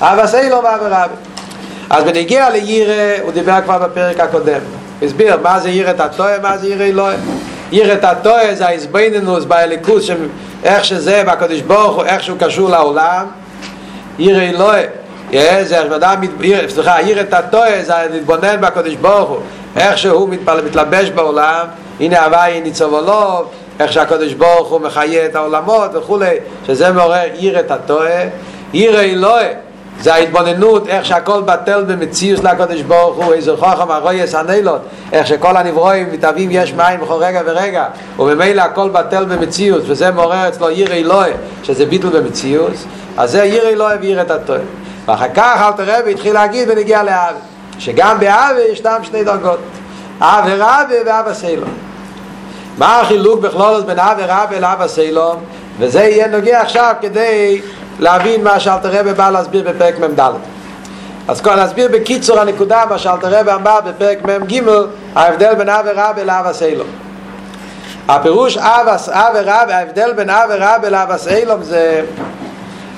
אבס 0.00 0.34
אילו 0.34 0.56
ואבה 0.56 1.04
רבי 1.04 1.14
אז 1.90 2.04
בנגיע 2.04 2.50
לירא 2.50 3.22
הוא 3.22 3.32
דיבר 3.32 3.58
כבר 3.64 3.78
בפרק 3.78 4.20
הקודם 4.20 4.60
הסביר 5.02 5.36
מה 5.42 5.60
זה 5.60 5.70
יראת 5.70 6.00
התועה, 6.00 6.38
מה 6.38 6.58
זה 6.58 6.68
ירא 6.68 6.84
אלוהים. 6.84 7.20
יראת 7.72 8.04
התועה 8.04 8.54
זה 8.54 8.66
ההסבינינוס 8.66 9.44
באליקוס, 9.44 10.10
איך 10.64 10.84
שזה 10.84 11.22
בקדוש 11.26 11.60
ברוך 11.60 11.96
הוא, 11.96 12.04
איך 12.04 12.22
שהוא 12.22 12.38
קשור 12.38 12.70
לעולם. 12.70 13.26
ירא 14.18 14.42
אלוהים, 14.42 14.88
זה 15.62 15.82
אדם, 15.96 16.20
סליחה, 16.68 17.02
יראת 17.02 17.34
התועה 17.34 17.82
זה 17.82 17.94
להתבונן 18.10 18.60
בקדוש 18.60 18.94
ברוך 18.94 19.30
הוא, 19.30 19.38
איך 19.76 19.98
שהוא 19.98 20.28
מתלבש 20.64 21.10
בעולם, 21.10 21.66
הנה 22.00 22.24
הוואי 22.24 22.60
ניצוב 22.60 22.94
עולוב, 22.94 23.50
איך 23.80 23.92
שהקדוש 23.92 24.32
ברוך 24.32 24.68
הוא 24.68 24.80
מחיה 24.80 25.26
את 25.26 25.36
העולמות 25.36 25.90
וכולי, 25.94 26.36
שזה 26.66 26.92
מעורר 26.92 27.28
יראת 27.34 27.70
התועה. 27.70 28.22
יראה 28.72 29.00
עילאה 29.00 29.56
זה 30.00 30.14
ההתבוננות, 30.14 30.88
איך 30.88 31.04
שהכל 31.04 31.42
בטל 31.42 31.84
במציאות 31.84 32.44
לקדוש 32.44 32.80
ברוך 32.80 33.16
הוא, 33.16 33.34
איזהו 33.34 33.56
חכם 33.56 33.90
הרואה 33.90 34.21
את 34.21 34.34
הנולד, 34.34 34.80
איך 35.12 35.26
שכל 35.26 35.56
הנבראים 35.56 36.12
מתהווים 36.12 36.48
יש 36.52 36.72
מאין 36.72 37.00
בכל 37.00 37.14
רגע 37.14 37.42
ורגע, 37.46 37.84
וממילא 38.18 38.62
הכל 38.62 38.88
בטל 38.88 39.24
במציאות, 39.24 39.82
וזה 39.86 40.10
מעורר 40.10 40.48
אצלו 40.48 40.68
יראה 40.68 40.92
עילאה, 40.92 41.32
שזה 41.62 41.86
ביטל 41.86 42.08
במציאות, 42.08 42.72
אז 43.16 43.30
זה 43.30 43.42
יראה 43.42 43.68
עילאה 43.68 43.96
ויראה 43.96 44.22
תתאה. 44.22 44.56
ואחר 45.06 45.28
כך 45.34 45.62
אלתר 45.66 45.72
רבי 45.72 45.98
התחיל 46.06 46.34
להגיד 46.34 46.68
בנוגע 46.70 47.02
לאהבה, 47.02 47.34
שגם 47.78 48.20
באהבה 48.20 48.56
ישנם 48.72 48.98
שני 49.02 49.24
דרגות, 49.24 49.58
אהבה 50.20 50.44
רבה 50.46 50.90
ואהבת 51.06 51.28
עולם. 51.28 51.68
מה 52.78 53.00
החילוק 53.00 53.40
בכללות 53.40 53.86
בין 53.86 53.98
אהבה 53.98 54.18
רבה 54.18 54.52
לאהבת 54.60 54.82
עולם? 54.82 55.36
וזה 55.78 56.00
יהיה 56.00 56.28
נוגע 56.28 56.60
עכשיו 56.60 56.94
כדי 57.00 57.60
להבין 57.98 58.44
מה 58.44 58.60
שאלתר 58.60 59.00
רבי 59.00 59.12
בא 59.12 59.30
להסביר 59.30 59.64
בפרק 59.68 59.98
מ"ד. 59.98 60.20
אז 61.28 61.40
כבר 61.40 61.56
להסביר 61.56 61.88
בקיצור 61.92 62.40
הנקודה 62.40 62.82
מה 62.90 62.98
שאלתר 62.98 63.40
רבי 63.40 63.52
אמר 63.52 63.78
בפרק 63.80 64.18
מ"ג 64.24 64.62
ההבדל 65.14 65.54
בין 65.54 65.68
אהבה 65.68 65.86
רבה 65.86 66.24
לאהבת 66.24 66.46
עולם. 66.46 66.86
הפירוש 68.08 68.58
אהבה 68.58 68.86
רבה, 69.34 69.72
ההבדל 69.72 70.12
בין 70.12 70.30
אהבה 70.30 70.50
רבה 70.50 70.90
לאהבת 70.90 71.10
עולם 71.10 71.62
זה 71.62 72.02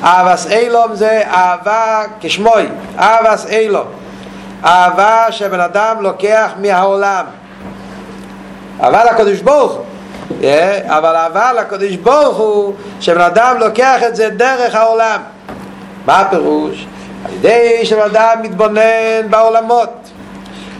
אהבת 0.02 0.26
עולם 0.26 0.94
זה 0.94 1.22
אהבה 1.30 2.02
כשמוי, 2.20 2.68
אב 2.96 3.26
אסיילום 3.26 3.86
אהבה 4.64 5.24
שבן 5.30 5.60
אדם 5.60 5.96
לוקח 6.00 6.50
מהעולם 6.60 7.24
אהבה 8.82 9.04
לקדוש 9.04 9.40
ברוך 9.40 9.72
הוא 9.72 9.84
אבל 10.86 11.16
אבל 11.16 11.58
הקדוש 11.58 11.96
ברוך 11.96 12.36
הוא 12.36 12.74
שבן 13.00 13.20
אדם 13.20 13.56
לוקח 13.60 14.02
את 14.08 14.16
זה 14.16 14.28
דרך 14.28 14.74
העולם. 14.74 15.20
מה 16.06 16.20
הפירוש? 16.20 16.86
על 17.24 17.32
ידי 17.32 17.80
שבן 17.84 18.00
אדם 18.00 18.42
מתבונן 18.42 19.30
בעולמות. 19.30 19.92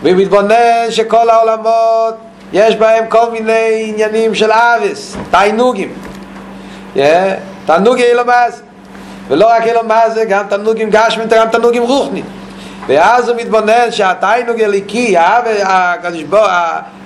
ומתבונן 0.03 0.91
שכל 0.91 1.31
העולמות 1.31 2.15
יש 2.53 2.77
בהם 2.77 3.05
כל 3.09 3.31
מיני 3.31 3.85
עניינים 3.89 4.35
של 4.35 4.51
אבס, 4.53 5.17
תענוגים. 5.31 5.93
תענוגי 7.67 8.05
אילומאז 8.05 8.63
ולא 9.29 9.47
רק 9.47 9.67
אילומאז, 9.67 10.21
גם 10.29 10.45
תענוגים 10.49 10.91
גשמים, 10.91 11.29
גם 11.29 11.49
תענוגים 11.49 11.83
רוחני 11.83 12.23
ואז 12.89 13.29
הוא 13.29 13.37
מתבונן 13.37 13.91
שהתענוג 13.91 14.61
אליקי, 14.61 15.17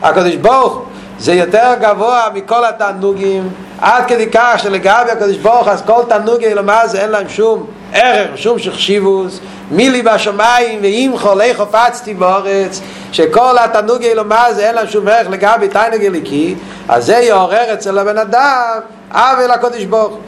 הקדוש 0.03 0.37
ברוך 0.37 0.83
זה 1.19 1.35
יותר 1.35 1.75
גבוה 1.81 2.27
מכל 2.35 2.65
התענוגים. 2.65 3.51
עד 3.81 4.05
כדי 4.07 4.31
כך 4.31 4.59
שלגבי 4.59 5.11
הקדוש 5.11 5.37
ברוך 5.37 5.69
אז 5.69 5.83
כל 5.87 6.03
תענוגי 6.09 6.55
למעשה 6.55 6.99
אין 6.99 7.11
להם 7.11 7.29
שום 7.29 7.67
ערך, 7.93 8.39
שום 8.39 8.59
שחשיבוס, 8.59 9.41
מילי 9.71 10.03
בשמיים 10.03 10.79
ואם 10.83 11.13
חולי 11.17 11.55
חופצתי 11.55 12.15
באורץ, 12.15 12.81
שכל 13.13 13.59
התנוג 13.59 14.05
אלומה 14.05 14.45
זה 14.53 14.67
אין 14.67 14.75
להם 14.75 14.87
שום 14.87 15.09
ערך 15.09 15.29
לגבי 15.31 15.69
תיינג 15.69 16.05
אליקי, 16.05 16.55
אז 16.89 17.07
זה 17.07 17.17
יעורר 17.17 17.75
אצל 17.75 17.99
הבן 17.99 18.19
אדם 18.19 18.81
עוול 19.15 19.51
הקודש 19.51 19.85
ברוך 19.85 20.19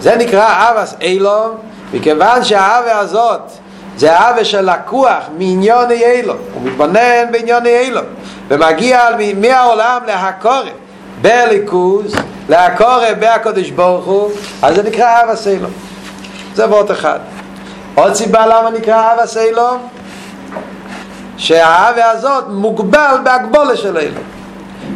זה 0.00 0.16
נקרא 0.16 0.70
אבס 0.70 0.94
אילום, 1.00 1.50
מכיוון 1.92 2.44
שהאווה 2.44 2.98
הזאת 2.98 3.40
זה 3.96 4.18
האווה 4.18 4.44
של 4.44 4.70
לקוח 4.70 5.24
מעניוני 5.38 6.04
אילום, 6.04 6.36
הוא 6.54 6.62
מתבונן 6.62 7.32
בעניוני 7.32 7.78
אילום, 7.78 8.04
ומגיע 8.48 9.00
מהעולם 9.40 10.00
להקורא 10.06 10.70
בליכוז, 11.20 12.14
להקורא 12.48 13.12
בהקודש 13.18 13.70
ברוך 13.70 14.04
הוא, 14.04 14.30
אז 14.62 14.74
זה 14.76 14.82
נקרא 14.82 15.22
אבס 15.24 15.46
אילום. 15.46 15.70
זה 16.54 16.68
וורט 16.68 16.90
אחד. 16.90 17.18
עוד 17.94 18.14
סיבה 18.14 18.46
למה 18.46 18.70
נקרא 18.70 19.14
אבס 19.14 19.36
אילום? 19.36 19.88
שהאהבה 21.36 22.10
הזאת 22.10 22.44
מוגבל 22.48 23.16
בהגבולה 23.24 23.76
של 23.76 23.98
אילום. 23.98 24.24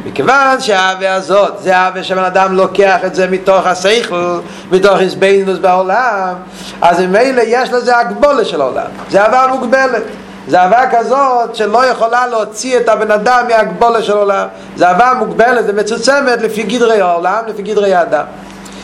מכיוון 0.04 0.60
שהאהבה 0.60 1.14
הזאת 1.14 1.54
זה 1.58 1.76
האהבה 1.76 2.02
שבן 2.02 2.24
אדם 2.24 2.54
לוקח 2.54 2.98
את 3.06 3.14
זה 3.14 3.26
מתוך 3.26 3.66
השכל, 3.66 4.38
מתוך 4.72 5.00
הסבינוס 5.00 5.58
בעולם, 5.58 6.34
אז 6.82 7.00
ממילא 7.00 7.42
יש 7.46 7.70
לזה 7.72 7.98
הגבולה 7.98 8.44
של 8.44 8.60
העולם. 8.60 8.86
זה 9.10 9.22
אהבה 9.22 9.46
מוגבלת. 9.46 10.02
זה 10.48 10.60
אהבה 10.60 10.90
כזאת 10.90 11.56
שלא 11.56 11.86
יכולה 11.86 12.26
להוציא 12.26 12.76
את 12.76 12.88
הבן 12.88 13.10
אדם 13.10 13.44
מהגבולה 13.48 14.02
של 14.02 14.12
העולם. 14.12 14.46
זה 14.76 14.88
אהבה 14.88 15.14
מוגבלת 15.18 15.64
ומצוצמת 15.68 16.42
לפי 16.42 16.62
גדרי 16.62 17.00
העולם, 17.00 17.42
לפי 17.46 17.62
גדרי 17.62 17.94
האדם. 17.94 18.24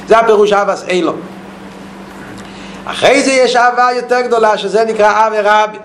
זה 0.09 0.19
הפירוש 0.19 0.53
אהבס 0.53 0.85
אילום. 0.89 1.21
אחרי 2.87 3.23
זה 3.23 3.33
יש 3.33 3.57
אהבה 3.57 3.89
יותר 3.97 4.21
גדולה 4.21 4.59
שזה 4.59 4.85
נקרא 4.85 5.07
אהבה 5.07 5.41
רבי. 5.65 5.79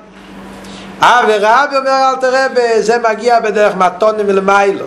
אהבה 1.04 1.36
רבי 1.38 1.78
אומר 1.78 2.10
אל 2.10 2.16
תראה, 2.16 2.48
זה 2.82 2.98
מגיע 3.10 3.40
בדרך 3.40 3.76
מתונים 3.76 4.28
מלמיילו. 4.28 4.86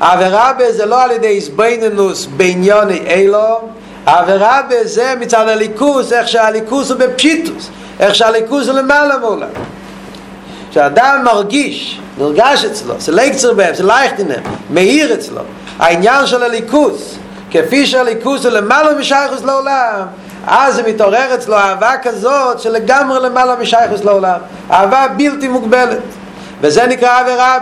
עבירה 0.00 0.52
בזה 0.58 0.86
לא 0.86 1.02
על 1.02 1.10
ידי 1.10 1.38
הסביננוס 1.38 2.26
בעניוני 2.36 2.98
אילו, 3.06 3.60
עבירה 4.06 4.60
בזה 4.70 5.14
מצד 5.20 5.48
הליכוס, 5.48 6.12
איך 6.12 6.28
שהליכוס 6.28 6.90
הוא 6.90 6.98
בפשיטוס, 6.98 7.70
איך 8.00 8.14
שהליכוס 8.14 8.68
הוא 8.68 8.78
למעלה 8.78 9.18
מעולם. 9.18 9.48
כשאדם 10.72 11.22
מרגיש, 11.24 12.00
נרגש 12.18 12.64
אצלו, 12.64 12.94
זה 12.98 13.12
ליקצר 13.12 13.54
בהם, 13.54 13.74
זה 13.74 13.84
לייכטינם, 13.84 14.42
מאיר 14.70 15.14
אצלו, 15.14 15.40
העניין 15.78 16.26
של 16.26 16.42
הליכוס, 16.42 17.14
כפי 17.50 17.86
שהליכוס 17.86 18.44
הוא 18.44 18.52
למעלה 18.52 18.94
משייכוס 18.94 19.42
לעולם, 19.44 20.06
אז 20.46 20.74
זה 20.74 20.82
מתעורר 20.82 21.34
אצלו 21.34 21.56
אהבה 21.56 21.92
כזאת 22.02 22.60
שלגמרי 22.60 23.20
למעלה 23.20 23.56
משייכוס 23.56 24.04
לעולם, 24.04 24.38
אהבה 24.70 25.06
בלתי 25.16 25.48
מוגבלת, 25.48 25.98
וזה 26.60 26.86
נקרא 26.86 27.20
עבירה 27.20 27.58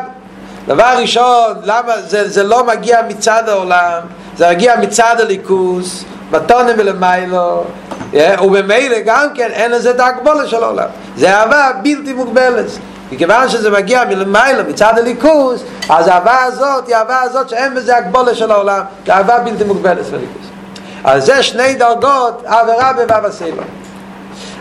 דבר 0.66 0.94
ראשון, 0.98 1.54
למה 1.64 1.92
זה, 2.06 2.28
זה 2.28 2.42
לא 2.42 2.66
מגיע 2.66 3.00
מצד 3.08 3.48
העולם, 3.48 4.00
זה 4.36 4.50
מגיע 4.50 4.76
מצד 4.76 5.16
הליכוס, 5.18 6.04
בתונים 6.30 6.74
ולמיילו, 6.78 7.64
ובמילא 8.42 8.96
גם 9.04 9.26
כן 9.34 9.48
אין 9.52 9.70
לזה 9.70 9.90
את 9.90 10.00
ההגבולה 10.00 10.46
של 10.46 10.62
העולם. 10.62 10.88
זה 11.16 11.36
אהבה 11.36 11.70
בלתי 11.82 12.12
מוגבלת. 12.12 12.66
מכיוון 13.12 13.48
שזה 13.48 13.70
מגיע 13.70 14.04
מלמיילו, 14.04 14.62
מצד 14.68 14.98
הליכוס, 14.98 15.62
אז 15.88 16.08
האהבה 16.08 16.42
הזאת 16.42 16.86
היא 16.86 16.96
האהבה 16.96 17.20
הזאת 17.20 17.48
שאין 17.48 17.74
בזה 17.74 17.96
הגבולה 17.96 18.34
של 18.34 18.50
העולם, 18.50 18.80
כי 19.04 19.12
אהבה 19.12 19.38
בלתי 19.38 19.64
מוגבלת 19.64 20.06
של 20.10 20.14
הליכוס. 20.14 20.46
אז 21.04 21.26
זה 21.26 21.42
שני 21.42 21.74
דרגות, 21.74 22.44
אהבה 22.46 22.72
רבה 22.74 23.02
ואהבה 23.08 23.30
סיילום. 23.30 23.64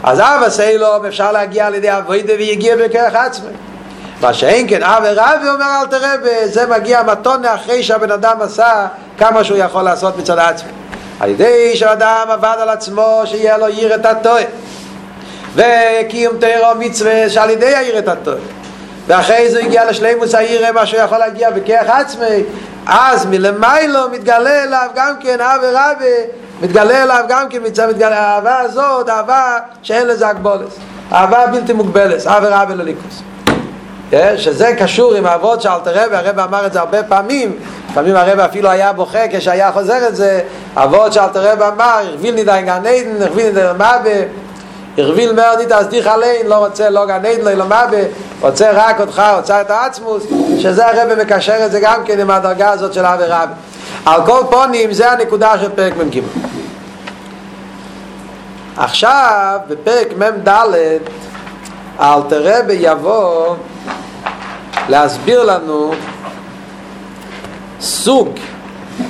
אז 0.03 0.19
אהבה 0.19 0.49
סיילום 0.49 1.05
אפשר 1.05 1.31
להגיע 1.31 1.67
על 1.67 1.75
ידי 1.75 1.97
אבוידה 1.97 2.33
ויגיע 2.33 2.75
בכרך 2.75 3.15
עצמי. 3.15 3.49
מה 4.21 4.33
שאין 4.33 4.69
כן 4.69 4.83
אב 4.83 5.03
ורבי 5.03 5.49
אומר 5.49 5.65
אל 5.81 5.87
תראה 5.87 6.15
וזה 6.23 6.67
מגיע 6.67 7.03
מתונה 7.03 7.55
אחרי 7.55 7.83
שהבן 7.83 8.11
אדם 8.11 8.37
עשה 8.41 8.87
כמה 9.17 9.43
שהוא 9.43 9.57
יכול 9.57 9.81
לעשות 9.81 10.17
מצד 10.17 10.39
עצמו 10.39 10.69
על 11.19 11.29
ידי 11.29 11.75
שאדם 11.75 12.25
עבד 12.29 12.55
על 12.61 12.69
עצמו 12.69 13.21
שיהיה 13.25 13.57
לו 13.57 13.67
ייר 13.67 13.95
את 13.95 14.05
הטועה 14.05 14.43
וקיום 15.55 16.37
תירו 16.39 16.67
מצווה 16.79 17.29
שעל 17.29 17.49
ידי 17.49 17.65
ייר 17.65 17.99
את 17.99 18.07
הטועה 18.07 18.37
ואחרי 19.07 19.51
זה 19.51 19.59
הגיע 19.59 19.89
לשלימוס 19.89 20.35
העיר 20.35 20.73
מה 20.73 20.85
שהוא 20.85 20.99
יכול 20.99 21.17
להגיע 21.17 21.51
בכיח 21.51 21.89
עצמי 21.89 22.43
אז 22.87 23.25
מלמיילו 23.25 24.09
מתגלה 24.11 24.63
אליו 24.63 24.87
גם 24.95 25.13
כן 25.19 25.41
אב 25.41 25.61
ורבי 25.63 26.15
מתגלה 26.61 27.03
אליו 27.03 27.25
גם 27.27 27.49
כן 27.49 27.59
מצד 27.65 27.89
מתגלה 27.89 28.19
האהבה 28.19 28.59
הזאת 28.59 29.09
אהבה 29.09 29.57
שאין 29.83 30.07
לזה 30.07 30.27
הגבולס 30.27 30.73
אהבה 31.11 31.47
בלתי 31.47 31.73
מוגבלת 31.73 32.27
אב 32.27 32.43
ורבי 32.47 32.75
לליכוס. 32.75 33.21
שזה 34.37 34.75
קשור 34.77 35.15
עם 35.15 35.25
האבות 35.25 35.61
של 35.61 35.69
אלתר 35.69 35.91
רבי, 36.05 36.15
הרבי 36.15 36.41
אמר 36.41 36.65
את 36.65 36.73
זה 36.73 36.79
הרבה 36.79 37.03
פעמים, 37.03 37.55
לפעמים 37.91 38.15
הרבי 38.15 38.45
אפילו 38.45 38.69
היה 38.69 38.93
בוכה 38.93 39.19
כשהיה 39.31 39.71
חוזר 39.71 40.07
את 40.07 40.15
זה, 40.15 40.41
אבות 40.75 41.13
של 41.13 41.19
אלתר 41.19 41.51
רבי 41.51 41.63
אמר, 41.63 41.99
הרביל 42.09 42.35
נידה 42.35 42.61
גן 42.61 42.69
עדן, 42.69 43.21
הרביל 43.21 43.45
נידה 43.45 43.73
מבה, 43.73 44.09
הרביל 44.97 45.31
מר 45.31 45.55
נידה 45.57 45.81
אסדיך 45.81 46.07
עליין, 46.07 46.47
לא 46.47 46.55
רוצה 46.65 46.89
לא 46.89 47.05
גן 47.05 47.25
עדן, 47.25 47.57
לא 47.57 47.65
מבה, 47.65 47.87
רוצה 48.41 48.71
רק 48.73 48.99
אותך, 48.99 49.23
רוצה 49.35 49.61
את 49.61 49.69
העצמוס, 49.69 50.23
שזה 50.59 50.87
הרבי 50.87 51.21
מקשר 51.23 51.65
את 51.65 51.71
זה 51.71 51.79
גם 51.79 52.03
כן 52.05 52.19
עם 52.19 52.31
הדרגה 52.31 52.69
הזאת 52.69 52.93
של 52.93 53.05
אבי 53.05 53.23
רבי. 53.27 53.53
על 54.05 54.25
כל 54.25 54.41
פונים 54.49 54.93
זה 54.93 55.11
הנקודה 55.11 55.53
של 55.61 55.69
פרק 55.69 55.93
מ"ג. 55.97 56.19
עכשיו 58.77 59.59
בפרק 59.67 60.07
מ"ד 60.17 60.49
אלתר 61.99 62.41
רבי 62.43 62.77
יבוא 62.79 63.55
להסביר 64.89 65.43
לנו 65.43 65.93
סוג 67.79 68.29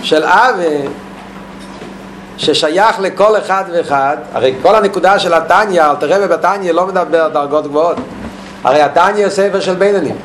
של 0.03 0.23
עוול 0.23 0.87
ששייך 2.39 2.99
לכל 2.99 3.37
אחד 3.37 3.63
ואחד, 3.73 4.17
הרי 4.33 4.53
כל 4.61 4.75
הנקודה 4.75 5.19
של 5.19 5.33
התניא, 5.33 5.83
אל 5.83 5.95
תראה 5.95 6.27
בבתניא 6.27 6.71
לא 6.71 6.85
מדבר 6.87 7.21
על 7.21 7.31
דרגות 7.31 7.67
גבוהות, 7.67 7.97
הרי 8.63 8.81
התניא 8.81 9.25
הוא 9.25 9.33
ספר 9.33 9.59
של 9.59 9.75
בינונים, 9.75 10.15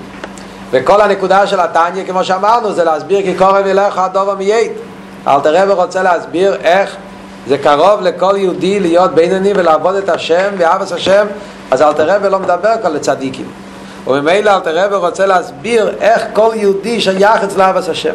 וכל 0.71 1.01
הנקודה 1.01 1.47
של 1.47 1.61
התניא, 1.61 2.05
כמו 2.05 2.25
שאמרנו, 2.25 2.73
זה 2.73 2.85
להסביר 2.85 3.23
כי 3.23 3.35
קורב 3.35 3.67
אליך 3.67 3.99
הדובר 3.99 4.35
מייט. 4.35 4.73
אל 5.27 5.41
תראה 5.41 5.65
ורוצה 5.69 6.03
להסביר 6.03 6.55
איך 6.55 6.97
זה 7.47 7.59
קרוב 7.59 8.01
לכל 8.01 8.35
יהודי 8.37 8.81
להיות 8.81 9.15
בינוני 9.15 9.53
ולעבוד 9.57 9.95
את 9.95 10.09
השם 10.09 10.51
ואהבס 10.59 10.93
השם, 10.93 11.27
אז 11.71 11.83
אל 11.83 11.93
תראה 11.93 12.17
ולא 12.23 12.39
מדבר 12.39 12.73
כל 12.83 12.89
לצדיקים. 12.89 13.47
וממילא 14.07 14.51
אלתר 14.51 14.85
רבי 14.85 14.95
רוצה 14.95 15.27
להסביר 15.27 15.95
איך 16.01 16.23
כל 16.33 16.51
יהודי 16.55 17.01
שייך 17.01 17.45
אצל 17.45 17.63
אבס 17.63 17.89
השם. 17.89 18.15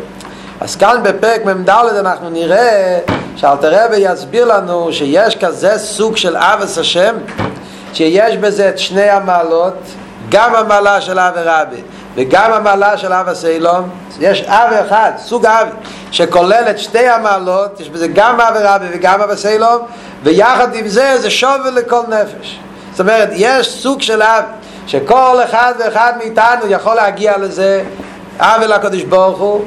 אז 0.62 0.76
כאן 0.76 1.00
בפרק 1.04 1.46
מ"ד 1.46 1.70
אנחנו 1.70 2.30
נראה 2.30 3.00
שאלתר 3.36 3.86
רבי 3.86 3.98
יסביר 3.98 4.46
לנו 4.46 4.94
שיש 4.94 5.36
כזה 5.36 5.78
סוג 5.78 6.18
של 6.18 6.38
אבס 6.38 6.78
השם 6.78 7.16
שיש 7.94 8.38
בזה 8.38 8.70
את 8.70 8.80
שני 8.80 9.10
המעלות 9.10 9.74
גם 10.30 10.56
המעלה 10.56 11.02
של 11.02 11.20
אבי 11.20 11.40
רבי 11.44 11.82
וגם 12.16 12.54
המעלה 12.54 12.98
של 12.98 13.14
אבא 13.14 13.34
סיילום 13.34 13.90
יש 14.20 14.42
אבי 14.42 14.76
אחד, 14.88 15.12
סוג 15.18 15.46
אבי 15.46 15.72
שכולל 16.12 16.64
את 16.70 16.80
שתי 16.80 17.08
המעלות 17.08 17.80
יש 17.80 17.90
בזה 17.90 18.08
גם 18.08 18.42
אבי 18.42 18.60
רבי 18.62 18.86
וגם 18.92 19.22
אבא 19.22 19.36
סיילום 19.36 19.82
ויחד 20.24 20.76
עם 20.76 20.88
זה 20.88 21.18
זה 21.18 21.30
שובל 21.30 21.70
לכל 21.74 22.02
נפש. 22.08 22.60
זאת 22.92 23.00
אומרת 23.00 23.30
יש 23.34 23.70
סוג 23.70 24.02
של 24.02 24.22
אבי 24.22 24.48
שכל 24.88 25.38
אחד 25.44 25.74
ואחד 25.80 26.14
מאיתנו 26.18 26.68
יכול 26.70 26.96
להגיע 26.96 27.38
לזה. 27.38 27.84
אבי 28.40 28.68
לקדוש 28.68 29.04
ברוך 29.04 29.40
הוא 29.40 29.66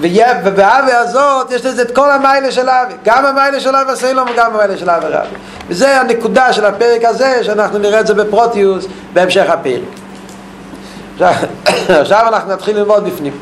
ובאבי 0.00 0.92
הזאת 0.92 1.50
יש 1.50 1.66
לזה 1.66 1.82
את 1.82 1.94
כל 1.94 2.10
המיילה 2.10 2.52
של 2.52 2.68
אבי 2.68 2.94
גם 3.04 3.26
המיילה 3.26 3.60
של 3.60 3.76
אבי 3.76 3.92
הסילום 3.92 4.28
וגם 4.32 4.54
המיילה 4.54 4.76
של 4.76 4.90
אבי 4.90 5.06
רבי. 5.06 5.36
וזה 5.68 6.00
הנקודה 6.00 6.52
של 6.52 6.64
הפרק 6.64 7.04
הזה 7.04 7.44
שאנחנו 7.44 7.78
נראה 7.78 8.00
את 8.00 8.06
זה 8.06 8.14
בפרוטיוס 8.14 8.86
בהמשך 9.12 9.46
הפרק. 9.48 9.82
עכשיו 11.88 12.24
אנחנו 12.28 12.52
נתחיל 12.52 12.76
ללמוד 12.76 13.04
בפנים. 13.04 13.32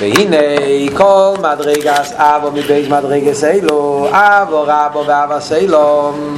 והנה 0.00 0.36
כל 0.96 1.34
מדרגס 1.38 2.12
אבו 2.16 2.50
מבייס 2.50 2.88
מדרגס 2.88 3.44
אילו 3.44 4.08
אבו 4.10 4.64
רבו 4.66 5.04
ואבו 5.06 5.40
סיילום 5.40 6.34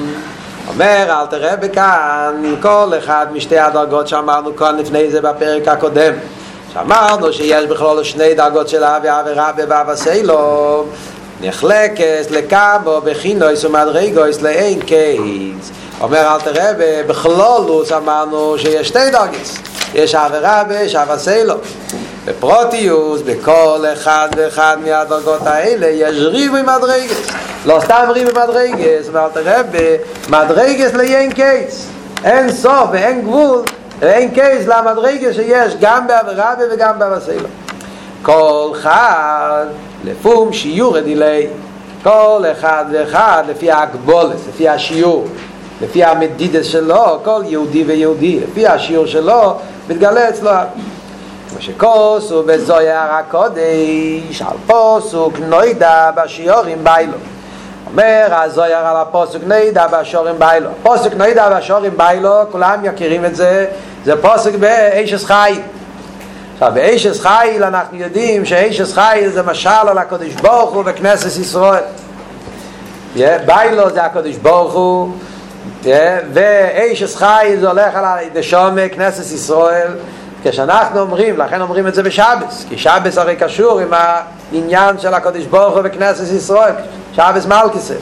אומר 0.69 1.07
אל 1.09 1.27
תראה 1.27 1.57
בכאן 1.57 2.55
כל 2.63 2.93
אחד 2.99 3.27
משתי 3.33 3.59
הדרגות 3.59 4.09
שאמרנו 4.09 4.57
כאן 4.57 4.77
לפני 4.77 5.11
זה 5.11 5.21
בפרק 5.21 5.69
הקודם. 5.69 6.15
שאמרנו 6.73 7.33
שיש 7.33 7.67
בכלול 7.67 8.05
שני 8.05 8.35
דרגות 8.35 8.69
של 8.69 8.85
אבי 8.85 9.09
אבי 9.11 9.31
רבי 9.35 9.63
ואבו 9.69 9.97
סיילום 9.97 10.87
נחלקס 11.41 12.31
לקאבו 12.31 13.01
בחינויס 13.01 13.65
ומדרגויס 13.65 14.43
לאין 14.43 14.81
קייס. 14.81 15.71
אומר 16.01 16.35
אל 16.35 16.41
תראה 16.41 16.73
בכלולוס 17.07 17.93
אמרנו 17.93 18.59
שיש 18.59 18.89
שתי 18.89 19.11
דרגס 19.11 19.59
יש 19.95 20.15
אהבה 20.15 20.37
רבה 20.41 20.81
יש 20.83 20.97
אהבת 21.17 21.38
עולם 21.38 21.59
בפרטיות, 22.25 23.23
בכל 23.23 23.85
אחד 23.93 24.29
ואחד 24.37 24.77
מהדרגות 24.85 25.47
האלה 25.47 25.87
יש 25.87 26.17
ריבוי 26.19 26.63
מדרגות. 26.63 27.31
לא 27.67 27.81
סתם 27.85 28.07
ריבוי 28.09 28.33
מדרגות, 28.33 29.09
אבל 29.09 29.29
הרבה 29.35 29.63
מדרגות 30.29 30.95
לאין 30.95 31.33
קץ. 31.33 31.89
אין 32.25 32.53
סוף 32.53 32.89
ואין 32.93 33.23
גבול 33.23 33.63
ואין 33.99 34.31
קץ 34.31 34.67
למדרגות 34.67 35.35
שיש 35.35 35.75
גם 35.81 36.07
באהבה 36.07 36.37
רבה 36.37 36.55
וגם 36.73 36.99
באהבת 36.99 37.24
עולם. 37.24 37.49
כל 38.23 38.69
אחד 38.73 39.65
לפום 40.05 40.53
שיעור 40.53 40.97
דיליה. 40.97 41.47
כל 42.03 42.43
אחד 42.53 42.85
ואחד 42.93 43.45
לפי 43.49 43.71
ההגבלות, 43.71 44.37
לפי 44.49 44.69
השיעור, 44.69 45.27
לפי 45.83 46.05
המדידס 46.05 46.67
שלו, 46.67 47.21
כל 47.25 47.43
יהודי 47.45 47.85
ויהודי, 47.85 48.41
לפי 48.41 48.67
השיעור 48.67 49.07
שלו, 49.07 49.57
מתגלה 49.89 50.29
אצלו. 50.29 50.51
כמו 51.55 51.63
שכוסו 51.63 52.43
בזויר 52.43 52.99
הקודש, 52.99 54.43
על 54.43 54.57
פוסוק 54.67 55.39
נוידה 55.39 56.11
בשיעורים 56.17 56.85
ביילו. 56.85 57.19
אומר 57.87 58.27
הזויר 58.31 58.77
על 58.77 58.97
הפוסוק 58.97 59.43
נוידה 59.47 59.87
בשיעורים 59.87 60.35
ביילו. 60.39 60.71
פוסוק 60.83 61.15
נוידה 61.15 61.51
בשיעורים 61.51 61.97
ביילו, 61.97 62.31
כולם 62.53 62.85
יכירים 62.85 63.25
את 63.25 63.37
זה, 63.37 63.67
זה 64.05 64.23
פוסק 64.23 64.55
באישס 64.55 65.25
חי. 65.25 65.61
עכשיו 66.55 66.73
באישס 66.75 67.21
חיל 67.21 67.65
אנחנו 67.65 67.99
יודעים 67.99 68.45
שאישס 68.45 68.93
חיל 68.93 69.29
זה 69.29 69.43
משל 69.43 69.69
על 69.69 69.99
הקודש 69.99 70.33
ברוך 70.33 70.71
הוא 70.75 70.83
בכנסת 70.83 71.41
ישראל 71.41 71.83
ביילו 73.47 73.91
זה 73.91 74.05
הקודש 74.05 74.37
ברוך 74.37 74.73
הוא 74.73 75.09
ואישס 76.33 77.17
חיל 77.17 77.61
זה 77.61 77.69
הולך 77.69 77.95
על 77.95 78.05
הדשום 78.05 78.89
כנסת 78.89 79.33
ישראל 79.33 79.89
כשאנחנו 80.45 81.01
אומרים, 81.01 81.39
לכן 81.39 81.61
אומרים 81.61 81.87
את 81.87 81.95
זה 81.95 82.03
בשבס 82.03 82.67
כי 82.69 82.79
שבס 82.79 83.19
הרי 83.19 83.37
קשור 83.37 83.81
עם 83.81 83.89
העניין 83.93 84.99
של 84.99 85.15
הקודש 85.15 85.45
ברוך 85.45 85.75
הוא 85.75 85.83
בכנסת 85.83 86.33
ישראל 86.33 86.73
שבס 87.13 87.47
מלכסה 87.47 87.95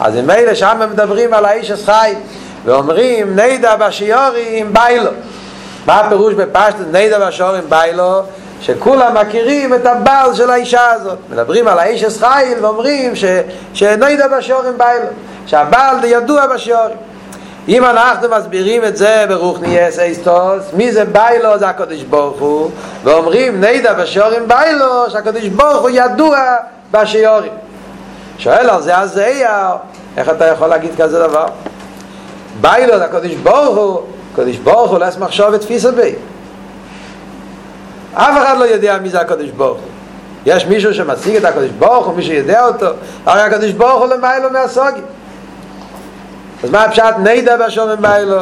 אז 0.00 0.16
אם 0.16 0.30
אלה 0.30 0.54
שם 0.54 0.80
מדברים 0.92 1.34
על 1.34 1.44
האישס 1.44 1.84
חיל 1.84 2.14
ואומרים 2.64 3.38
נדע 3.38 3.76
בשיורים 3.76 4.72
ביילו. 4.72 5.10
מה 5.86 6.00
הפירוש 6.00 6.34
בפשטות 6.34 6.86
נדע 6.92 7.28
בשורים 7.28 7.62
ביילו 7.68 8.22
שכולם 8.60 9.14
מכירים 9.14 9.74
את 9.74 9.86
הבעל 9.86 10.34
של 10.34 10.50
האישה 10.50 10.90
הזאת. 10.90 11.18
מדברים 11.30 11.68
על 11.68 11.78
האיש 11.78 12.04
אסחייל 12.04 12.64
ואומרים 12.64 13.16
ש... 13.16 13.24
שנדע 13.74 14.28
בשורים 14.38 14.78
ביילו. 14.78 15.06
שהבעל 15.46 16.04
ידוע 16.04 16.46
בשורים 16.46 16.96
אם 17.68 17.84
אנחנו 17.84 18.28
מסבירים 18.28 18.84
את 18.84 18.96
זה 18.96 19.24
ברוך 19.28 19.60
נהיה 19.60 19.90
סייסטוס 19.90 20.64
מי 20.72 20.92
זה 20.92 21.04
ביילו? 21.04 21.58
זה 21.58 21.68
הקודש 21.68 22.02
ברוך 22.02 22.40
הוא. 22.40 22.70
ואומרים 23.04 23.64
נדע 23.64 23.92
בשורים 23.92 24.48
ביילו 24.48 25.10
שהקודש 25.10 25.46
ברוך 25.46 25.82
הוא 25.82 25.90
ידוע 25.92 26.38
בשיורים 26.90 27.52
שואל 28.38 28.70
על 28.70 28.82
זה 28.82 28.92
זה 29.04 29.42
איך 30.16 30.28
אתה 30.28 30.46
יכול 30.46 30.68
להגיד 30.68 30.90
כזה 30.98 31.18
דבר? 31.18 31.46
ביילו 32.60 32.98
זה 32.98 33.04
הקודש 33.04 33.34
ברוך 33.34 33.76
הוא 33.76 34.00
הקדוש 34.32 34.56
ברוך 34.56 34.90
הוא 34.90 34.98
לא 34.98 35.06
יסמך 35.06 35.32
שוב 35.32 35.54
את 35.54 35.60
תפיסה 35.60 35.90
בי. 35.90 36.14
אף 38.14 38.42
אחד 38.42 38.56
לא 38.58 38.64
יודע 38.64 38.98
מי 39.02 39.08
זה 39.08 39.20
הקדוש 39.20 39.50
ברוך 39.50 39.78
הוא. 39.78 39.88
יש 40.46 40.66
מישהו 40.66 40.94
שמשיג 40.94 41.36
את 41.36 41.44
הקדוש 41.44 41.70
ברוך 41.78 42.06
הוא, 42.06 42.14
מישהו 42.14 42.34
יודע 42.34 42.66
אותו 42.66 42.86
הרי 43.26 43.40
הקדוש 43.40 43.70
ברוך 43.70 44.02
הוא 44.02 44.06
למיילו 44.06 44.50
מהסוגי 44.50 45.00
אז 46.62 46.70
מה 46.70 46.84
הפשט? 46.84 47.14
נדע 47.18 47.56
בשום 47.56 47.88
למיילו 47.88 48.36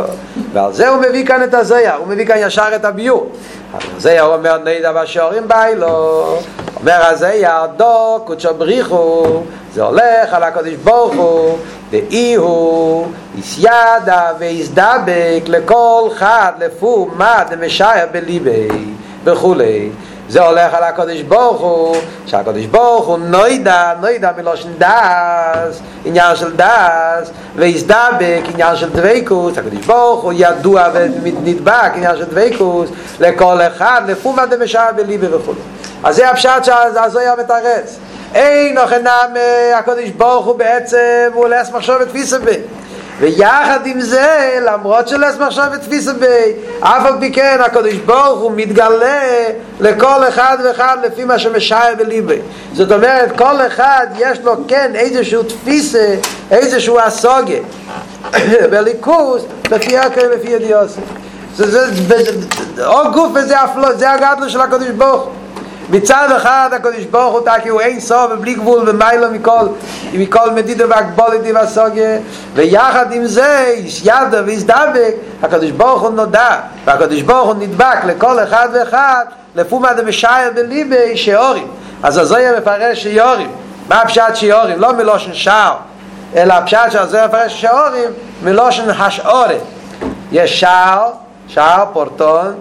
ועל 0.52 0.72
זה 0.72 0.88
הוא 0.88 1.02
מביא 1.02 1.26
כאן 1.26 1.42
את 1.42 1.54
הזיה 1.54 1.94
הוא 1.94 2.06
מביא 2.06 2.26
כאן 2.26 2.36
ישר 2.38 2.68
את 2.76 2.84
הביור. 2.84 3.30
זה 3.98 4.20
הוא 4.20 4.34
אומר 4.34 4.58
נדע 4.58 4.92
בשורים 4.92 5.48
ביילו 5.48 6.38
אומר 6.80 7.06
הזיה 7.06 7.66
דו 7.76 8.20
קודשו 8.24 8.54
בריחו 8.54 9.42
זה 9.74 9.82
הולך 9.82 10.32
על 10.32 10.42
הקדוש 10.42 10.74
ברוך 10.74 11.14
הוא 11.14 11.58
ואי 11.90 12.34
הוא 12.34 13.06
יסיידה 13.38 14.32
ויסדבק 14.38 15.42
לכל 15.46 16.08
חד 16.14 16.52
לפו 16.58 17.08
מה 17.16 17.44
דמשאיה 17.50 18.06
בליבי 18.06 18.68
וכולי. 19.24 19.90
זה 20.28 20.42
הולך 20.42 20.74
על 20.74 20.84
הקודש 20.84 21.20
ברוך 21.20 21.60
הוא 21.60 21.96
שהקודש 22.26 22.64
ברוך 22.64 23.06
הוא 23.06 23.18
נוידה 23.18 23.92
נוידה 24.00 24.30
מלושן 24.36 24.68
דס 24.78 25.80
עניין 26.04 26.36
של 26.36 26.56
דס 26.56 27.30
ויסדבק 27.58 28.42
עניין 28.54 28.76
של 28.76 28.90
דוויקוס 28.90 29.58
הקודש 29.58 29.86
ברוך 29.86 30.22
הוא 30.22 30.32
ידוע 30.36 30.88
ונדבק 30.94 31.90
עניין 31.94 32.16
של 32.16 32.24
דוויקוס 32.24 32.90
לכל 33.20 33.60
אחד 33.60 34.02
לפו 34.06 34.32
מה 34.32 34.46
דמשאיה 34.46 34.92
בליבי 34.92 35.26
וכולי. 35.26 35.58
אז 36.04 36.16
זה 36.16 36.30
הפשט 36.30 36.64
שהזויה 36.64 37.32
מתרץ. 37.38 37.98
אין 38.34 38.78
אוכל 38.78 38.98
נעמה 38.98 39.78
הקודש 39.78 40.08
ברוך 40.08 40.46
הוא 40.46 40.58
בעצם 40.58 41.30
הוא 41.34 41.48
לס 41.48 41.70
מחשוב 41.70 42.00
את 42.00 42.08
תפיסה 42.08 42.38
בי 42.38 42.56
ויחד 43.20 43.86
עם 43.86 44.00
זה 44.00 44.58
למרות 44.66 45.08
שלס 45.08 45.36
מחשוב 45.38 45.64
את 45.74 45.80
תפיסה 45.82 46.12
בי 46.12 46.26
אף 46.80 47.06
על 47.06 47.14
פי 47.20 47.32
כן 47.32 47.58
הקודש 47.64 47.94
ברוך 47.94 48.40
הוא 48.40 48.52
מתגלה 48.56 49.20
לכל 49.80 50.28
אחד 50.28 50.58
ואחד 50.64 50.96
לפי 51.04 51.24
מה 51.24 51.38
שמשאר 51.38 51.94
בליבי 51.98 52.38
זאת 52.72 52.92
אומרת 52.92 53.38
כל 53.38 53.66
אחד 53.66 54.06
יש 54.18 54.38
לו 54.38 54.52
כן 54.68 54.90
איזשהו 54.94 55.42
תפיסה 55.42 56.14
איזשהו 56.50 57.00
הסוגה 57.00 57.58
בליכוס 58.70 59.42
לפי 59.70 59.98
הקר 59.98 60.30
לפי 60.34 60.50
ידיעוסי 60.50 61.00
זה, 61.56 61.70
זה, 61.70 62.22
זה, 62.74 62.86
או 62.86 63.12
גוף 63.12 63.32
וזה 63.34 63.64
אפלו, 63.64 63.98
זה 63.98 64.10
הגדלו 64.10 64.50
של 64.50 64.60
הקודש 64.60 64.88
ברוך 64.88 65.22
הוא 65.22 65.32
מצד 65.90 66.28
אחד 66.36 66.70
הקדוש 66.72 67.04
ברוך 67.04 67.34
הוא 67.34 67.40
תקי 67.40 67.68
הוא 67.68 67.80
אין 67.80 68.00
סוף 68.00 68.32
ובלי 68.32 68.54
גבול 68.54 68.88
ומיילו 68.88 69.30
מכל 69.30 69.66
מכל 70.12 70.50
מדידה 70.50 70.84
והגבולת 70.88 71.40
והסוגיה. 71.54 72.18
ויחד 72.54 73.12
עם 73.12 73.26
זה 73.26 73.74
יש 73.76 74.02
ידע 74.04 74.42
ויסדבק 74.44 75.14
הקדוש 75.42 75.70
ברוך 75.70 76.02
הוא 76.02 76.10
נודע 76.10 76.60
והקדוש 76.84 77.22
ברוך 77.22 77.46
הוא 77.46 77.54
נדבק 77.54 78.04
לכל 78.06 78.42
אחד 78.42 78.68
ואחד 78.72 79.24
לפומה 79.54 79.92
דמשאיר 79.92 80.52
בליבי 80.54 81.16
שיעורים 81.16 81.66
אז 82.02 82.18
הזויה 82.18 82.58
מפרש 82.60 83.02
שיעורים 83.02 83.50
מה 83.88 84.00
הפשט 84.00 84.34
שיעורים? 84.34 84.80
לא 84.80 84.92
מלושן 84.92 85.34
שער 85.34 85.76
אלא 86.36 86.54
הפשט 86.54 86.90
שהזויה 86.90 87.26
מפרש 87.26 87.60
שיעורים 87.60 88.10
מלושן 88.42 88.90
השעורת. 88.90 89.60
יש 90.32 90.60
שער, 90.60 91.10
שער 91.48 91.84
פורטון 91.92 92.54